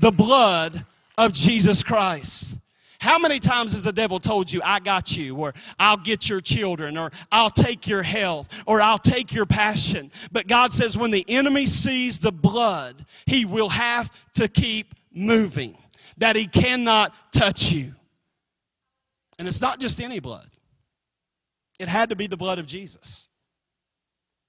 [0.00, 0.84] the blood
[1.16, 2.56] of Jesus Christ.
[2.98, 6.40] How many times has the devil told you, I got you, or I'll get your
[6.40, 10.10] children, or I'll take your health, or I'll take your passion?
[10.32, 12.96] But God says, when the enemy sees the blood,
[13.26, 15.76] he will have to keep moving,
[16.18, 17.94] that he cannot touch you.
[19.38, 20.48] And it's not just any blood,
[21.78, 23.28] it had to be the blood of Jesus.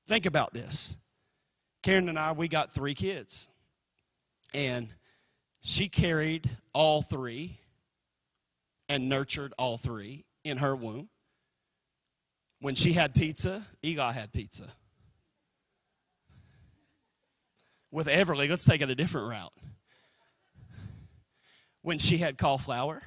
[0.07, 0.97] Think about this.
[1.81, 3.49] Karen and I, we got three kids.
[4.53, 4.89] And
[5.61, 7.59] she carried all three
[8.87, 11.09] and nurtured all three in her womb.
[12.59, 14.73] When she had pizza, Eli had pizza.
[17.91, 19.53] With Everly, let's take it a different route.
[21.81, 23.01] When she had cauliflower,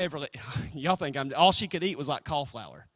[0.00, 0.28] Everly,
[0.74, 2.86] y'all think I'm, all she could eat was like cauliflower.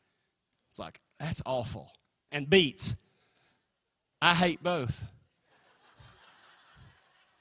[0.71, 1.91] It's like, that's awful.
[2.33, 2.97] And beets.
[4.21, 5.05] I hate both.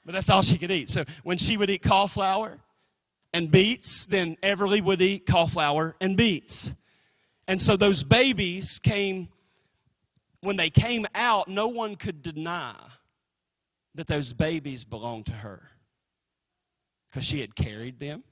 [0.04, 0.90] But that's all she could eat.
[0.90, 2.60] So when she would eat cauliflower,
[3.34, 6.72] and beets, then Everly would eat cauliflower and beets.
[7.48, 9.28] And so those babies came,
[10.40, 12.76] when they came out, no one could deny
[13.96, 15.68] that those babies belonged to her.
[17.08, 18.22] Because she had carried them,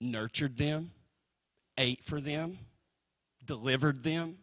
[0.00, 0.90] nurtured them,
[1.76, 2.58] ate for them,
[3.44, 4.36] delivered them.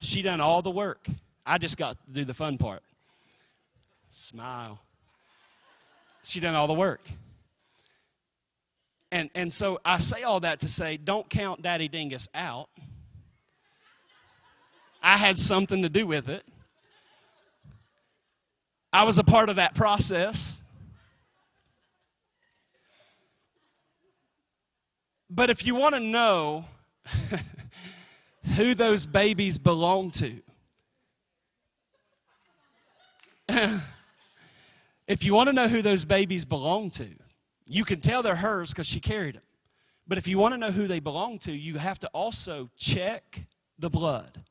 [0.00, 1.06] She done all the work.
[1.46, 2.82] I just got to do the fun part.
[4.10, 4.80] Smile.
[6.22, 7.00] She done all the work.
[9.10, 12.68] And, and so I say all that to say, don't count Daddy Dingus out.
[15.02, 16.44] I had something to do with it.
[18.92, 20.61] I was a part of that process.
[25.34, 26.66] But if you want to know
[28.56, 30.42] who those babies belong to,
[35.08, 37.08] if you want to know who those babies belong to,
[37.64, 39.42] You can tell they're hers because she carried them.
[40.06, 43.46] But if you want to know who they belong to, you have to also check
[43.78, 44.42] the blood.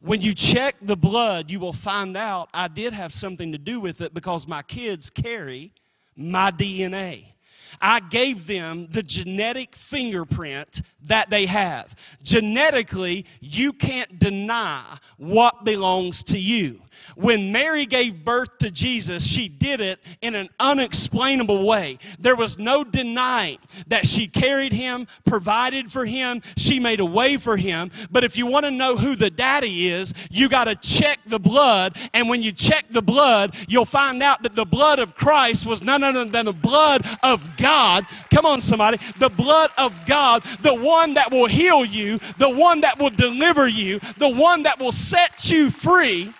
[0.00, 3.80] When you check the blood, you will find out I did have something to do
[3.80, 5.72] with it because my kids carry
[6.14, 7.31] my DNA.
[7.80, 11.94] I gave them the genetic fingerprint that they have.
[12.22, 16.82] Genetically, you can't deny what belongs to you.
[17.16, 21.98] When Mary gave birth to Jesus, she did it in an unexplainable way.
[22.18, 23.58] There was no denying
[23.88, 27.90] that she carried him, provided for him, she made a way for him.
[28.10, 31.38] But if you want to know who the daddy is, you got to check the
[31.38, 31.96] blood.
[32.12, 35.82] And when you check the blood, you'll find out that the blood of Christ was
[35.82, 38.04] none other than the blood of God.
[38.32, 38.98] Come on, somebody.
[39.18, 43.68] The blood of God, the one that will heal you, the one that will deliver
[43.68, 46.32] you, the one that will set you free.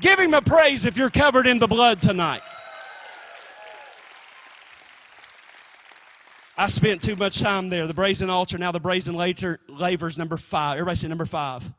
[0.00, 2.42] Give him a praise if you're covered in the blood tonight.
[6.58, 7.86] I spent too much time there.
[7.86, 10.74] The brazen altar, now the brazen laver, lavers, number five.
[10.74, 11.70] Everybody say number five.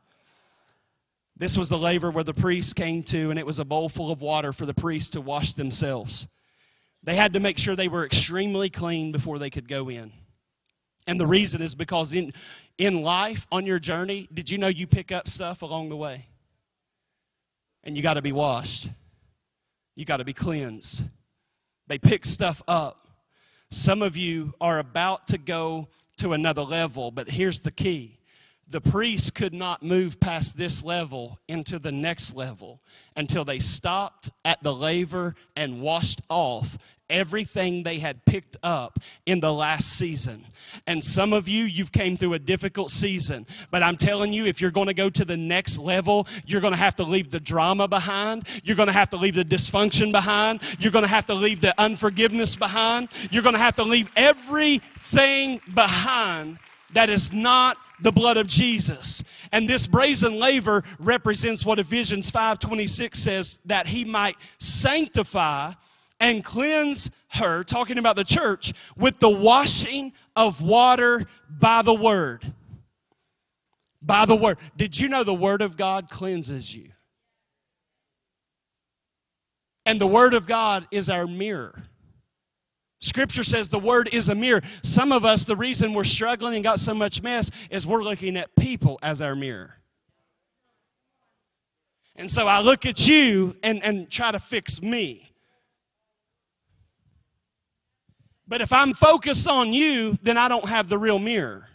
[1.36, 4.10] This was the laver where the priests came to, and it was a bowl full
[4.10, 6.26] of water for the priests to wash themselves.
[7.04, 10.12] They had to make sure they were extremely clean before they could go in.
[11.06, 12.32] And the reason is because in,
[12.76, 16.26] in life, on your journey, did you know you pick up stuff along the way?
[17.88, 18.86] And you got to be washed.
[19.96, 21.04] You got to be cleansed.
[21.86, 23.00] They pick stuff up.
[23.70, 28.18] Some of you are about to go to another level, but here's the key
[28.68, 32.82] the priests could not move past this level into the next level
[33.16, 36.76] until they stopped at the laver and washed off
[37.10, 40.44] everything they had picked up in the last season.
[40.86, 43.46] And some of you, you've came through a difficult season.
[43.70, 46.74] But I'm telling you, if you're going to go to the next level, you're going
[46.74, 48.46] to have to leave the drama behind.
[48.64, 50.60] You're going to have to leave the dysfunction behind.
[50.78, 53.08] You're going to have to leave the unforgiveness behind.
[53.30, 56.58] You're going to have to leave everything behind
[56.92, 59.24] that is not the blood of Jesus.
[59.52, 65.72] And this brazen laver represents what Ephesians 5:26 says that he might sanctify
[66.20, 72.52] and cleanse her, talking about the church, with the washing of water by the word.
[74.02, 74.58] By the word.
[74.76, 76.90] Did you know the word of God cleanses you?
[79.84, 81.84] And the word of God is our mirror.
[83.00, 84.60] Scripture says the word is a mirror.
[84.82, 88.36] Some of us, the reason we're struggling and got so much mess is we're looking
[88.36, 89.76] at people as our mirror.
[92.16, 95.27] And so I look at you and, and try to fix me.
[98.48, 101.68] But if I'm focused on you, then I don't have the real mirror.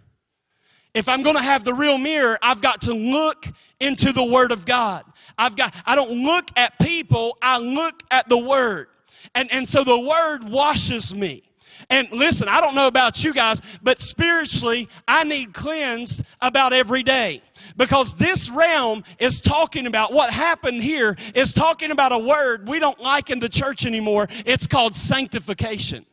[0.94, 3.46] If I'm going to have the real mirror, I've got to look
[3.80, 5.04] into the Word of God.
[5.38, 8.88] I've got, I don't look at people, I look at the Word.
[9.34, 11.44] And, and so the Word washes me.
[11.90, 17.04] And listen, I don't know about you guys, but spiritually, I need cleansed about every
[17.04, 17.42] day.
[17.76, 22.80] Because this realm is talking about what happened here, is talking about a word we
[22.80, 24.28] don't like in the church anymore.
[24.46, 26.06] It's called sanctification.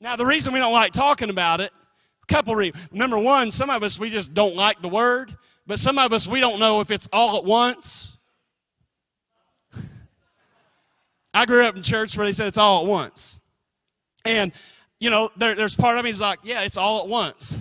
[0.00, 1.72] Now, the reason we don't like talking about it,
[2.22, 2.88] a couple reasons.
[2.92, 5.34] Number one, some of us, we just don't like the word,
[5.66, 8.18] but some of us, we don't know if it's all at once.
[11.32, 13.40] I grew up in church where they said it's all at once.
[14.24, 14.52] And,
[15.00, 17.58] you know, there, there's part of me is like, yeah, it's all at once.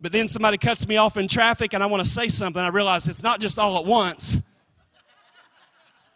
[0.00, 2.60] But then somebody cuts me off in traffic and I want to say something.
[2.60, 4.38] I realize it's not just all at once.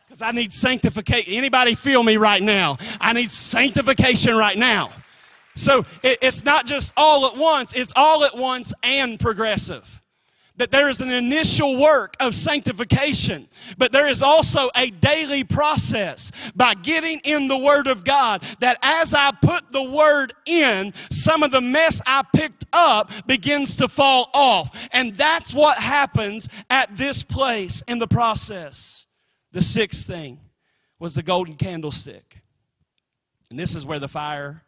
[0.07, 1.35] Because I need sanctification.
[1.35, 2.77] Anybody feel me right now?
[3.01, 4.91] I need sanctification right now.
[5.57, 10.03] So it, it's not just all at once, it's all at once and progressive.
[10.59, 13.47] That there is an initial work of sanctification,
[13.77, 18.43] but there is also a daily process by getting in the Word of God.
[18.61, 23.77] That as I put the Word in, some of the mess I picked up begins
[23.79, 24.89] to fall off.
[24.93, 29.05] And that's what happens at this place in the process.
[29.53, 30.41] The sixth thing
[30.99, 32.41] was the golden candlestick.
[33.51, 34.63] And this is where the fire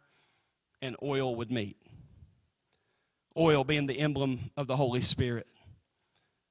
[0.81, 1.77] and oil would meet.
[3.37, 5.47] Oil being the emblem of the Holy Spirit,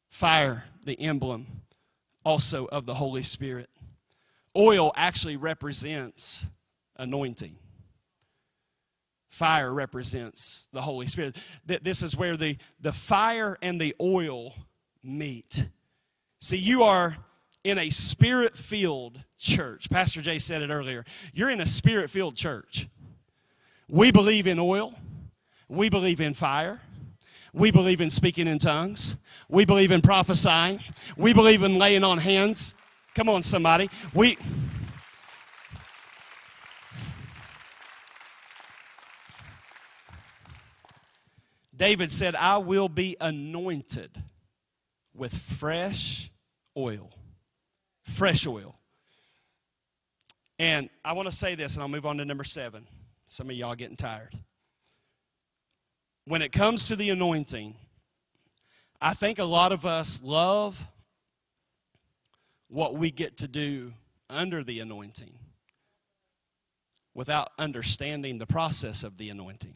[0.09, 1.47] fire, the emblem
[2.24, 3.68] also of the Holy Spirit.
[4.57, 6.47] Oil actually represents
[6.97, 7.57] anointing.
[9.29, 11.37] Fire represents the Holy Spirit.
[11.64, 14.55] This is where the, the fire and the oil
[15.05, 15.68] meet.
[16.41, 17.18] See, you are
[17.62, 19.91] in a spirit filled church.
[19.91, 21.05] Pastor Jay said it earlier.
[21.35, 22.89] You're in a spirit filled church.
[23.89, 24.95] We believe in oil.
[25.68, 26.80] We believe in fire.
[27.53, 29.16] We believe in speaking in tongues.
[29.49, 30.80] We believe in prophesying.
[31.16, 32.74] We believe in laying on hands.
[33.14, 33.91] Come on, somebody.
[34.12, 34.36] We.
[41.74, 44.11] David said, I will be anointed
[45.14, 46.30] with fresh
[46.76, 47.11] oil.
[48.03, 48.74] Fresh oil.
[50.59, 52.86] And I want to say this, and I'll move on to number seven.
[53.31, 54.35] Some of y'all getting tired.
[56.24, 57.74] When it comes to the anointing,
[59.03, 60.89] I think a lot of us love
[62.68, 63.93] what we get to do
[64.31, 65.39] under the anointing
[67.12, 69.74] without understanding the process of the anointing.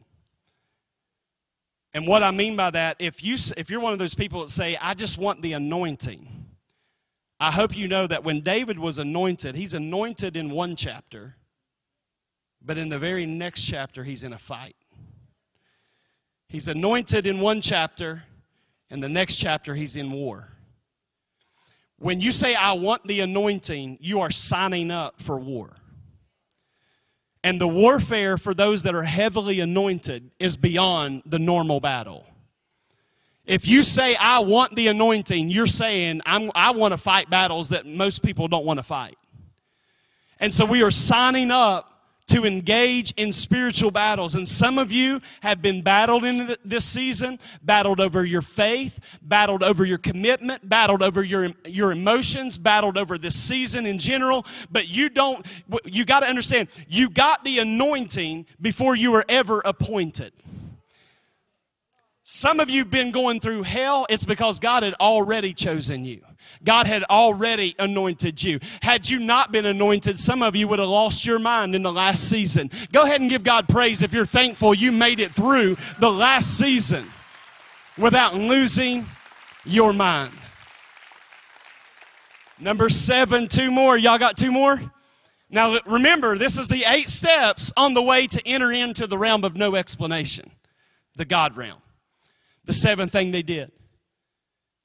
[1.93, 4.49] And what I mean by that, if you if you're one of those people that
[4.49, 6.47] say, "I just want the anointing,"
[7.39, 11.37] I hope you know that when David was anointed, he's anointed in one chapter,
[12.65, 14.77] but in the very next chapter, he's in a fight.
[16.49, 18.25] He's anointed in one chapter,
[18.91, 20.49] and the next chapter, he's in war.
[21.99, 25.77] When you say, I want the anointing, you are signing up for war.
[27.45, 32.29] And the warfare for those that are heavily anointed is beyond the normal battle.
[33.45, 37.87] If you say, I want the anointing, you're saying, I want to fight battles that
[37.87, 39.17] most people don't want to fight.
[40.39, 41.92] And so we are signing up
[42.33, 44.35] to engage in spiritual battles.
[44.35, 49.63] And some of you have been battled in this season, battled over your faith, battled
[49.63, 54.47] over your commitment, battled over your, your emotions, battled over this season in general.
[54.71, 55.47] But you don't,
[55.85, 60.33] you got to understand, you got the anointing before you were ever appointed.
[62.25, 66.21] Some of you have been going through hell, it's because God had already chosen you.
[66.63, 68.61] God had already anointed you.
[68.81, 71.93] Had you not been anointed, some of you would have lost your mind in the
[71.93, 72.71] last season.
[72.93, 76.59] Go ahead and give God praise if you're thankful you made it through the last
[76.59, 77.07] season
[77.99, 79.07] without losing
[79.65, 80.33] your mind.
[82.61, 83.99] Number seven, two more.
[83.99, 84.81] Y'all got two more?
[85.51, 89.43] Now remember, this is the eight steps on the way to enter into the realm
[89.45, 90.53] of no explanation,
[91.17, 91.83] the God realm.
[92.65, 93.73] The seventh thing they did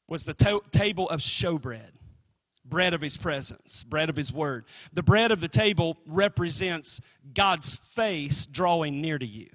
[0.07, 1.91] was the to- table of showbread,
[2.65, 4.65] bread of his presence, bread of his word.
[4.93, 7.01] The bread of the table represents
[7.33, 9.47] God's face drawing near to you.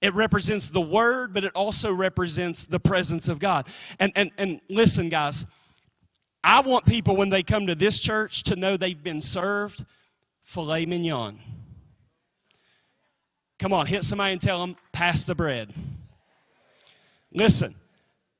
[0.00, 3.66] It represents the word, but it also represents the presence of God.
[3.98, 5.46] And, and, and listen, guys,
[6.44, 9.84] I want people when they come to this church to know they've been served
[10.42, 11.40] filet mignon.
[13.58, 15.72] Come on, hit somebody and tell them, pass the bread.
[17.36, 17.74] Listen,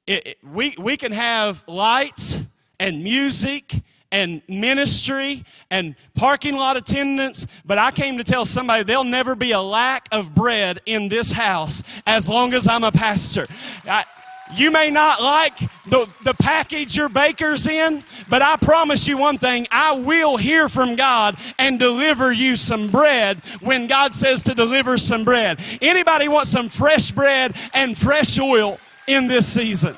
[0.06, 2.40] it, it, we, we can have lights
[2.80, 3.74] and music
[4.10, 9.52] and ministry and parking lot attendance, but I came to tell somebody there'll never be
[9.52, 13.46] a lack of bread in this house as long as I'm a pastor.
[13.86, 14.06] I,
[14.54, 19.38] you may not like the, the package your baker's in, but I promise you one
[19.38, 24.54] thing I will hear from God and deliver you some bread when God says to
[24.54, 25.60] deliver some bread.
[25.82, 29.94] Anybody want some fresh bread and fresh oil in this season?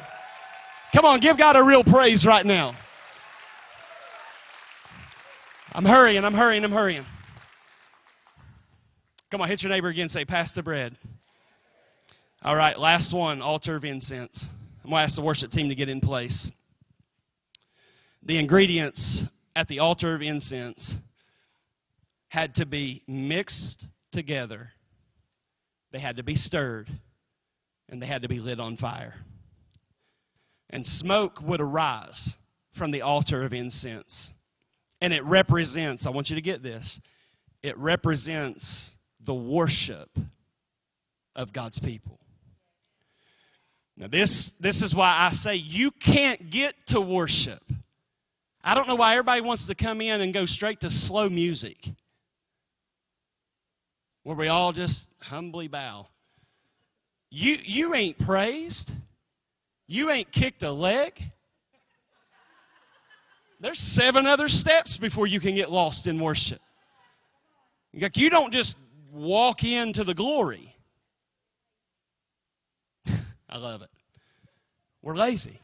[0.94, 2.74] Come on, give God a real praise right now.
[5.74, 7.04] I'm hurrying, I'm hurrying, I'm hurrying.
[9.30, 10.94] Come on, hit your neighbor again, say, Pass the bread.
[12.42, 14.48] All right, last one altar of incense.
[14.82, 16.52] I'm going to ask the worship team to get in place.
[18.22, 20.96] The ingredients at the altar of incense
[22.28, 24.72] had to be mixed together,
[25.90, 26.88] they had to be stirred,
[27.88, 29.14] and they had to be lit on fire.
[30.70, 32.36] And smoke would arise
[32.72, 34.32] from the altar of incense.
[35.00, 37.00] And it represents, I want you to get this,
[37.62, 40.10] it represents the worship
[41.34, 42.18] of God's people.
[43.96, 47.62] Now, this, this is why I say you can't get to worship.
[48.62, 51.90] I don't know why everybody wants to come in and go straight to slow music
[54.22, 56.06] where we all just humbly bow.
[57.30, 58.92] You, you ain't praised,
[59.86, 61.22] you ain't kicked a leg.
[63.60, 66.60] There's seven other steps before you can get lost in worship.
[67.92, 68.78] Like you don't just
[69.10, 70.74] walk into the glory.
[73.48, 73.90] I love it.
[75.02, 75.60] We're lazy.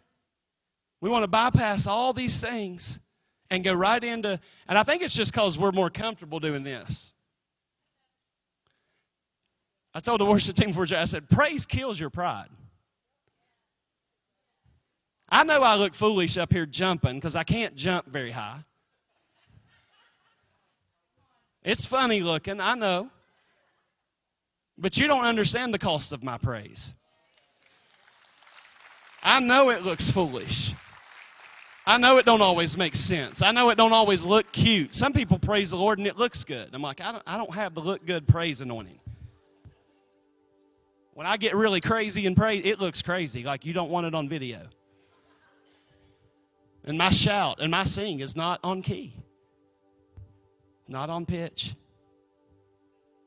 [1.01, 2.99] We want to bypass all these things
[3.51, 7.13] and go right into, and I think it's just because we're more comfortable doing this.
[9.95, 12.49] I told the worship team before, I said, praise kills your pride.
[15.29, 18.61] I know I look foolish up here jumping because I can't jump very high.
[21.63, 23.11] It's funny looking, I know.
[24.77, 26.95] But you don't understand the cost of my praise.
[29.23, 30.73] I know it looks foolish.
[31.87, 33.43] I know it don't always make sense.
[33.43, 34.95] I know it don't always look cute.
[34.95, 36.71] Some people praise the Lord and it looks good.
[36.73, 38.99] I'm like, I don't, I don't have the look good praise anointing.
[41.15, 44.15] When I get really crazy and pray, it looks crazy, like you don't want it
[44.15, 44.59] on video.
[46.85, 49.15] And my shout and my sing is not on key,
[50.89, 51.75] not on pitch.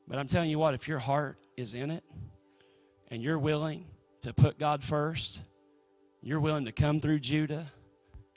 [0.06, 2.04] But I'm telling you what, if your heart is in it
[3.10, 3.86] and you're willing
[4.20, 5.42] to put God first,
[6.22, 7.66] you're willing to come through Judah,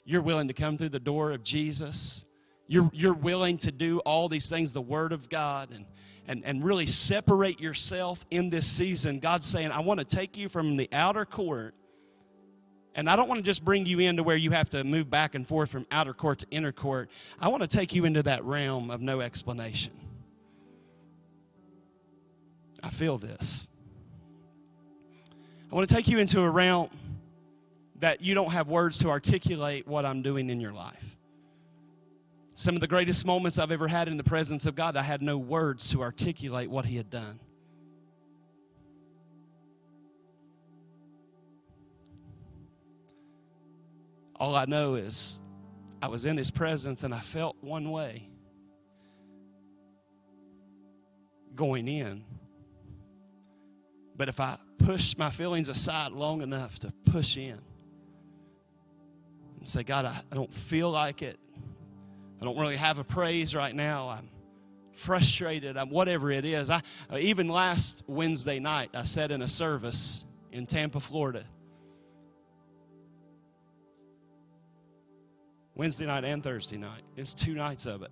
[0.04, 2.24] you're willing to come through the door of Jesus,
[2.68, 5.84] you're, you're willing to do all these things, the Word of God, and,
[6.26, 9.18] and, and really separate yourself in this season.
[9.18, 11.74] God's saying, I want to take you from the outer court
[12.94, 15.34] and I don't want to just bring you into where you have to move back
[15.34, 17.10] and forth from outer court to inner court.
[17.40, 19.94] I want to take you into that realm of no explanation.
[22.82, 23.70] I feel this.
[25.70, 26.90] I want to take you into a realm
[28.00, 31.18] that you don't have words to articulate what I'm doing in your life.
[32.62, 35.20] Some of the greatest moments I've ever had in the presence of God, I had
[35.20, 37.40] no words to articulate what He had done.
[44.36, 45.40] All I know is
[46.00, 48.30] I was in His presence and I felt one way
[51.56, 52.22] going in.
[54.14, 57.58] But if I push my feelings aside long enough to push in
[59.58, 61.40] and say, God, I, I don't feel like it.
[62.42, 64.08] I don't really have a praise right now.
[64.08, 64.28] I'm
[64.90, 65.76] frustrated.
[65.76, 66.70] I'm whatever it is.
[66.70, 71.44] I uh, even last Wednesday night, I sat in a service in Tampa, Florida.
[75.76, 77.02] Wednesday night and Thursday night.
[77.16, 78.10] It's two nights of it.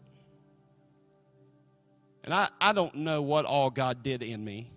[2.23, 4.71] And I, I don't know what all God did in me,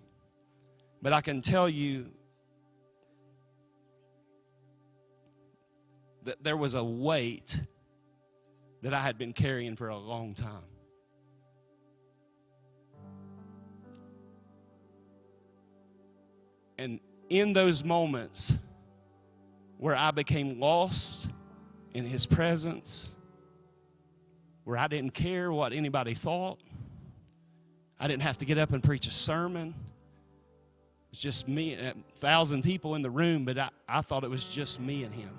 [1.00, 2.10] but I can tell you
[6.24, 7.60] that there was a weight
[8.84, 10.62] that I had been carrying for a long time.
[16.76, 18.52] And in those moments
[19.78, 21.30] where I became lost
[21.94, 23.16] in His presence,
[24.64, 26.60] where I didn't care what anybody thought,
[27.98, 29.68] I didn't have to get up and preach a sermon.
[29.68, 34.24] It was just me, and a thousand people in the room, but I, I thought
[34.24, 35.30] it was just me and Him.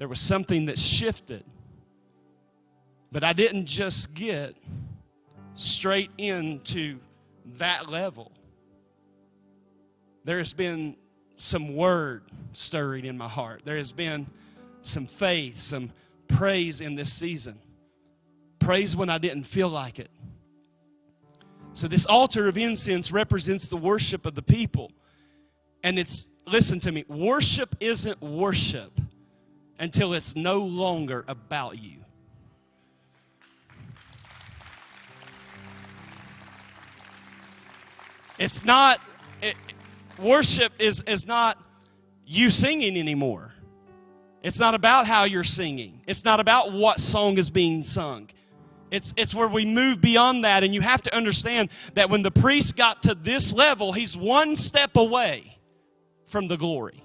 [0.00, 1.44] There was something that shifted.
[3.12, 4.56] But I didn't just get
[5.52, 7.00] straight into
[7.58, 8.32] that level.
[10.24, 10.96] There has been
[11.36, 12.22] some word
[12.54, 13.66] stirring in my heart.
[13.66, 14.26] There has been
[14.80, 15.92] some faith, some
[16.28, 17.58] praise in this season.
[18.58, 20.10] Praise when I didn't feel like it.
[21.74, 24.92] So, this altar of incense represents the worship of the people.
[25.84, 28.98] And it's, listen to me, worship isn't worship
[29.80, 32.04] until it's no longer about you.
[38.38, 39.00] It's not,
[39.42, 39.56] it,
[40.18, 41.58] worship is, is not
[42.26, 43.52] you singing anymore.
[44.42, 46.02] It's not about how you're singing.
[46.06, 48.28] It's not about what song is being sung.
[48.90, 52.30] It's, it's where we move beyond that, and you have to understand that when the
[52.30, 55.58] priest got to this level, he's one step away
[56.26, 57.02] from the glory.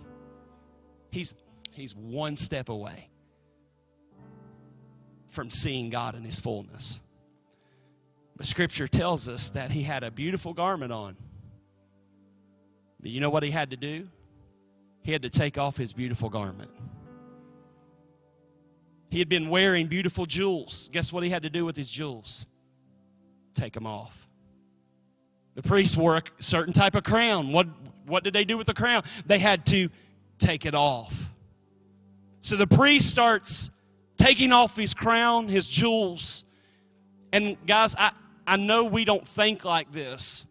[1.11, 1.35] He's,
[1.75, 3.09] he's one step away
[5.27, 7.01] from seeing God in his fullness.
[8.37, 11.15] But scripture tells us that he had a beautiful garment on.
[13.03, 14.05] You know what he had to do?
[15.03, 16.71] He had to take off his beautiful garment.
[19.11, 20.89] He had been wearing beautiful jewels.
[20.91, 22.47] Guess what he had to do with his jewels?
[23.53, 24.27] Take them off.
[25.53, 27.53] The priests wore a certain type of crown.
[27.53, 27.67] What,
[28.05, 29.03] what did they do with the crown?
[29.25, 29.89] They had to
[30.37, 31.31] take it off.
[32.45, 33.71] So the priest starts
[34.17, 36.45] taking off his crown, his jewels.
[37.33, 38.11] And guys, I,
[38.45, 40.45] I know we don't think like this,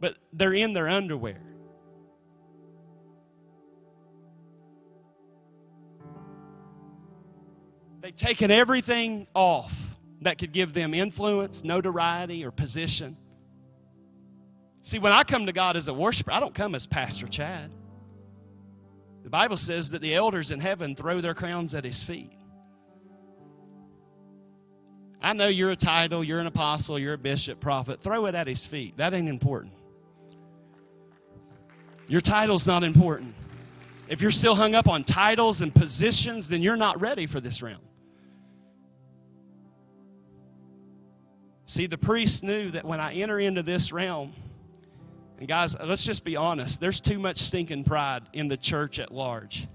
[0.00, 1.40] but they're in their underwear.
[8.00, 13.16] They've taken everything off that could give them influence, notoriety, or position.
[14.82, 17.72] See, when I come to God as a worshiper, I don't come as Pastor Chad.
[19.22, 22.32] The Bible says that the elders in heaven throw their crowns at his feet.
[25.22, 28.00] I know you're a title, you're an apostle, you're a bishop, prophet.
[28.00, 28.96] Throw it at his feet.
[28.96, 29.74] That ain't important.
[32.08, 33.34] Your title's not important.
[34.08, 37.62] If you're still hung up on titles and positions, then you're not ready for this
[37.62, 37.82] realm.
[41.66, 44.32] See, the priest knew that when I enter into this realm,
[45.40, 49.10] and guys, let's just be honest, there's too much stinking pride in the church at
[49.10, 49.66] large.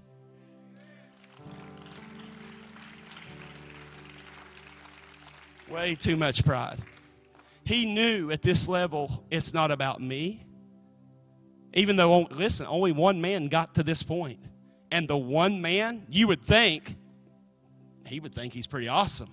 [5.68, 6.80] Way too much pride.
[7.64, 10.44] he knew at this level, it's not about me.
[11.74, 14.40] Even though, listen, only one man got to this point.
[14.92, 16.96] And the one man, you would think,
[18.06, 19.32] he would think he's pretty awesome.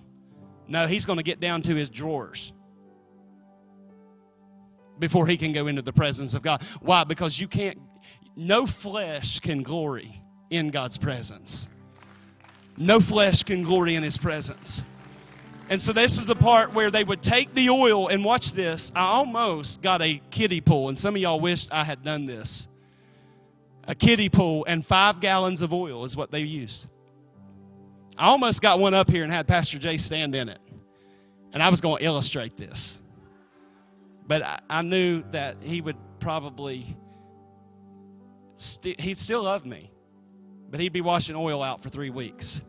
[0.67, 2.51] No, he's going to get down to his drawers
[5.03, 6.61] before he can go into the presence of God.
[6.79, 7.03] Why?
[7.03, 7.77] Because you can't,
[8.37, 11.67] no flesh can glory in God's presence.
[12.77, 14.85] No flesh can glory in his presence.
[15.69, 18.93] And so this is the part where they would take the oil and watch this.
[18.95, 22.69] I almost got a kiddie pool, and some of y'all wished I had done this.
[23.85, 26.89] A kiddie pool and five gallons of oil is what they used.
[28.17, 30.59] I almost got one up here and had Pastor Jay stand in it.
[31.51, 32.97] And I was going to illustrate this.
[34.27, 36.85] But I, I knew that he would probably,
[38.55, 39.91] st- he'd still love me,
[40.69, 42.61] but he'd be washing oil out for three weeks.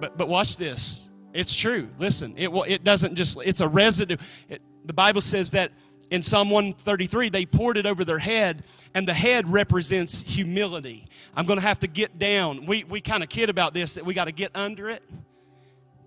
[0.00, 1.08] But, but watch this.
[1.32, 1.88] It's true.
[1.98, 4.16] Listen, it, will, it doesn't just, it's a residue.
[4.48, 5.72] It, the Bible says that
[6.10, 8.62] in Psalm 133, they poured it over their head,
[8.94, 11.06] and the head represents humility.
[11.34, 12.66] I'm going to have to get down.
[12.66, 15.02] We, we kind of kid about this that we got to get under it.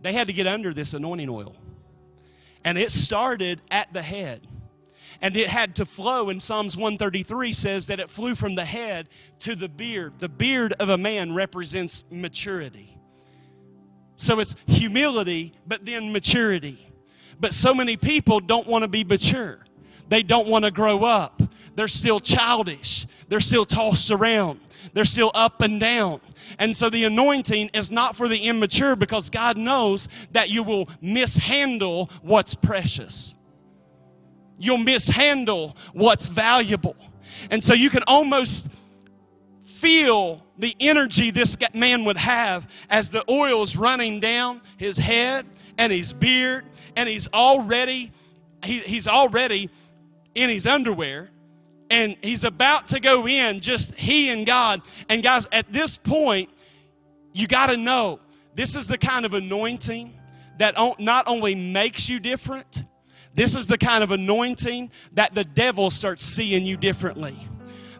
[0.02, 1.56] They had to get under this anointing oil.
[2.64, 4.48] And it started at the head.
[5.22, 9.08] And it had to flow, and Psalms 133 says that it flew from the head
[9.40, 10.20] to the beard.
[10.20, 12.96] The beard of a man represents maturity.
[14.16, 16.78] So it's humility, but then maturity.
[17.40, 19.60] But so many people don't want to be mature.
[20.10, 21.42] They don't want to grow up.
[21.76, 23.06] They're still childish.
[23.28, 24.60] They're still tossed around.
[24.94, 26.22] They're still up and down.
[26.58, 30.90] And so the anointing is not for the immature because God knows that you will
[31.02, 33.36] mishandle what's precious.
[34.60, 36.96] You'll mishandle what's valuable.
[37.52, 38.70] And so you can almost
[39.62, 45.46] feel the energy this man would have as the oil's running down his head
[45.78, 48.12] and his beard and he's already
[48.64, 49.70] he, he's already
[50.34, 51.30] in his underwear
[51.90, 54.82] and he's about to go in, just he and God.
[55.10, 56.50] And guys, at this point,
[57.34, 58.20] you got to know
[58.56, 60.14] this is the kind of anointing
[60.58, 62.84] that not only makes you different,
[63.38, 67.38] this is the kind of anointing that the devil starts seeing you differently.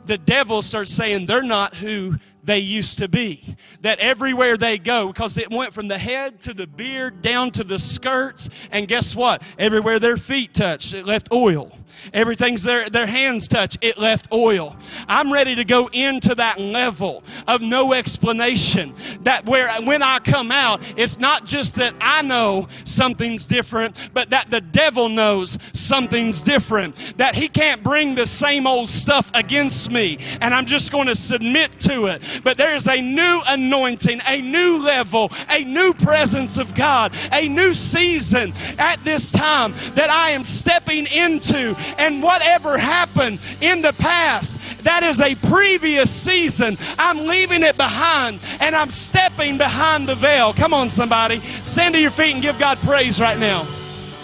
[0.06, 2.16] The devil starts saying they're not who
[2.48, 3.56] they used to be.
[3.82, 7.64] That everywhere they go, because it went from the head to the beard down to
[7.64, 9.44] the skirts, and guess what?
[9.60, 11.72] Everywhere their feet touched, it left oil.
[12.14, 14.76] Everything's their, their hands touch, it left oil.
[15.08, 18.94] I'm ready to go into that level of no explanation.
[19.22, 24.30] That where when I come out, it's not just that I know something's different, but
[24.30, 27.18] that the devil knows something's different.
[27.18, 31.16] That he can't bring the same old stuff against me, and I'm just going to
[31.16, 36.58] submit to it but there is a new anointing, a new level, a new presence
[36.58, 41.76] of God, a new season at this time that I am stepping into.
[41.98, 46.78] And whatever happened in the past, that is a previous season.
[46.98, 50.54] I'm leaving it behind and I'm stepping behind the veil.
[50.54, 51.40] Come on, somebody.
[51.40, 53.66] Stand to your feet and give God praise right now.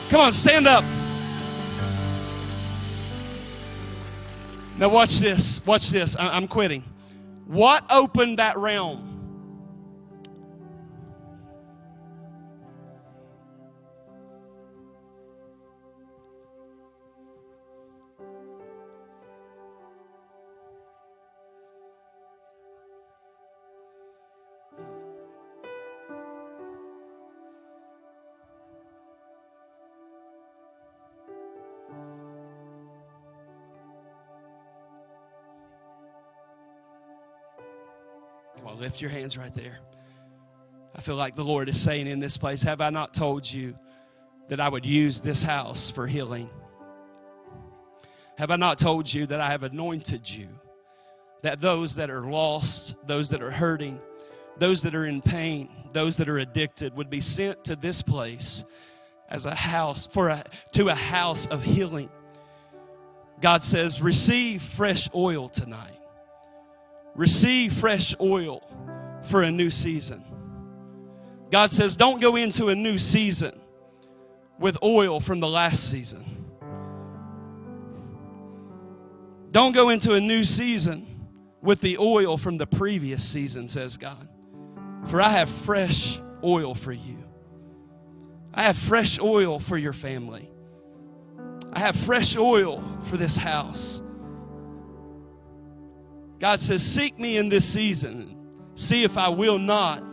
[0.10, 0.84] Come on, stand up.
[4.78, 5.66] Now, watch this.
[5.66, 6.16] Watch this.
[6.20, 6.84] I'm quitting.
[7.46, 9.13] What opened that realm?
[38.94, 39.80] Lift your hands right there.
[40.96, 43.74] I feel like the Lord is saying in this place, Have I not told you
[44.50, 46.48] that I would use this house for healing?
[48.38, 50.48] Have I not told you that I have anointed you?
[51.42, 54.00] That those that are lost, those that are hurting,
[54.60, 58.64] those that are in pain, those that are addicted would be sent to this place
[59.28, 62.12] as a house for a, to a house of healing.
[63.42, 65.98] God says, receive fresh oil tonight.
[67.16, 68.62] Receive fresh oil
[69.24, 70.24] for a new season.
[71.52, 73.60] God says, don't go into a new season
[74.60, 76.46] with oil from the last season.
[79.52, 81.28] Don't go into a new season
[81.62, 84.28] with the oil from the previous season, says God.
[85.06, 87.24] For I have fresh oil for you.
[88.54, 90.50] I have fresh oil for your family.
[91.72, 94.02] I have fresh oil for this house.
[96.44, 98.36] God says, Seek me in this season.
[98.76, 100.04] See if I will not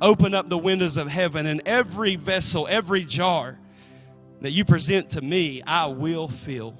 [0.00, 3.56] open up the windows of heaven and every vessel, every jar
[4.40, 6.76] that you present to me, I will fill.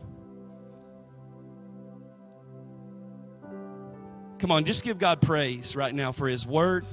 [4.41, 6.84] Come on, just give God praise right now for His word,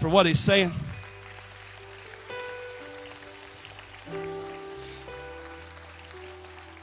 [0.00, 0.70] for what He's saying.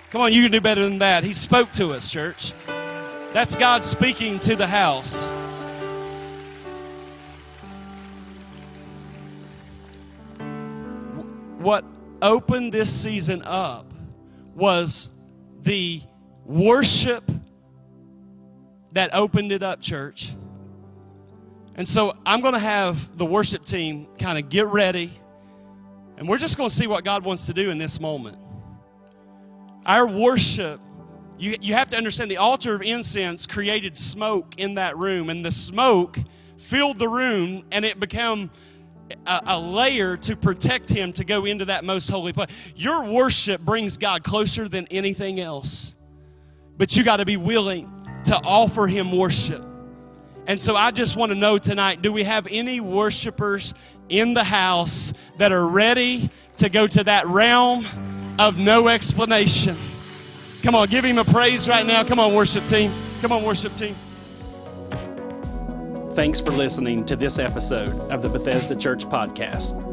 [0.09, 1.23] Come on, you can do better than that.
[1.23, 2.51] He spoke to us, church.
[3.31, 5.37] That's God speaking to the house.
[11.59, 11.85] What
[12.21, 13.93] opened this season up
[14.55, 15.15] was
[15.61, 16.01] the
[16.43, 17.23] worship
[18.93, 20.33] that opened it up, church.
[21.75, 25.11] And so I'm going to have the worship team kind of get ready,
[26.17, 28.37] and we're just going to see what God wants to do in this moment.
[29.85, 30.81] Our worship,
[31.39, 35.43] you, you have to understand the altar of incense created smoke in that room, and
[35.43, 36.19] the smoke
[36.57, 38.51] filled the room, and it became
[39.25, 42.49] a, a, layer to protect him to go into that most holy place.
[42.75, 45.93] Your worship brings God closer than anything else.
[46.77, 47.89] But you got to be willing
[48.25, 49.65] to offer him worship.
[50.45, 53.73] And so I just want to know tonight do we have any worshipers
[54.09, 57.85] in the house that are ready to go to that realm
[58.37, 59.77] of no explanation?
[60.63, 62.03] Come on, give him a praise right now.
[62.03, 62.91] Come on, worship team.
[63.21, 63.95] Come on, worship team.
[66.13, 69.85] Thanks for listening to this episode of the Bethesda Church Podcast.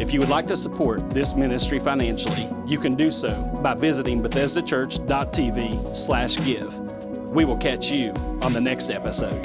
[0.00, 4.22] If you would like to support this ministry financially, you can do so by visiting
[4.22, 6.78] bethesdachurch.tv slash give.
[7.28, 8.12] We will catch you
[8.42, 9.44] on the next episode.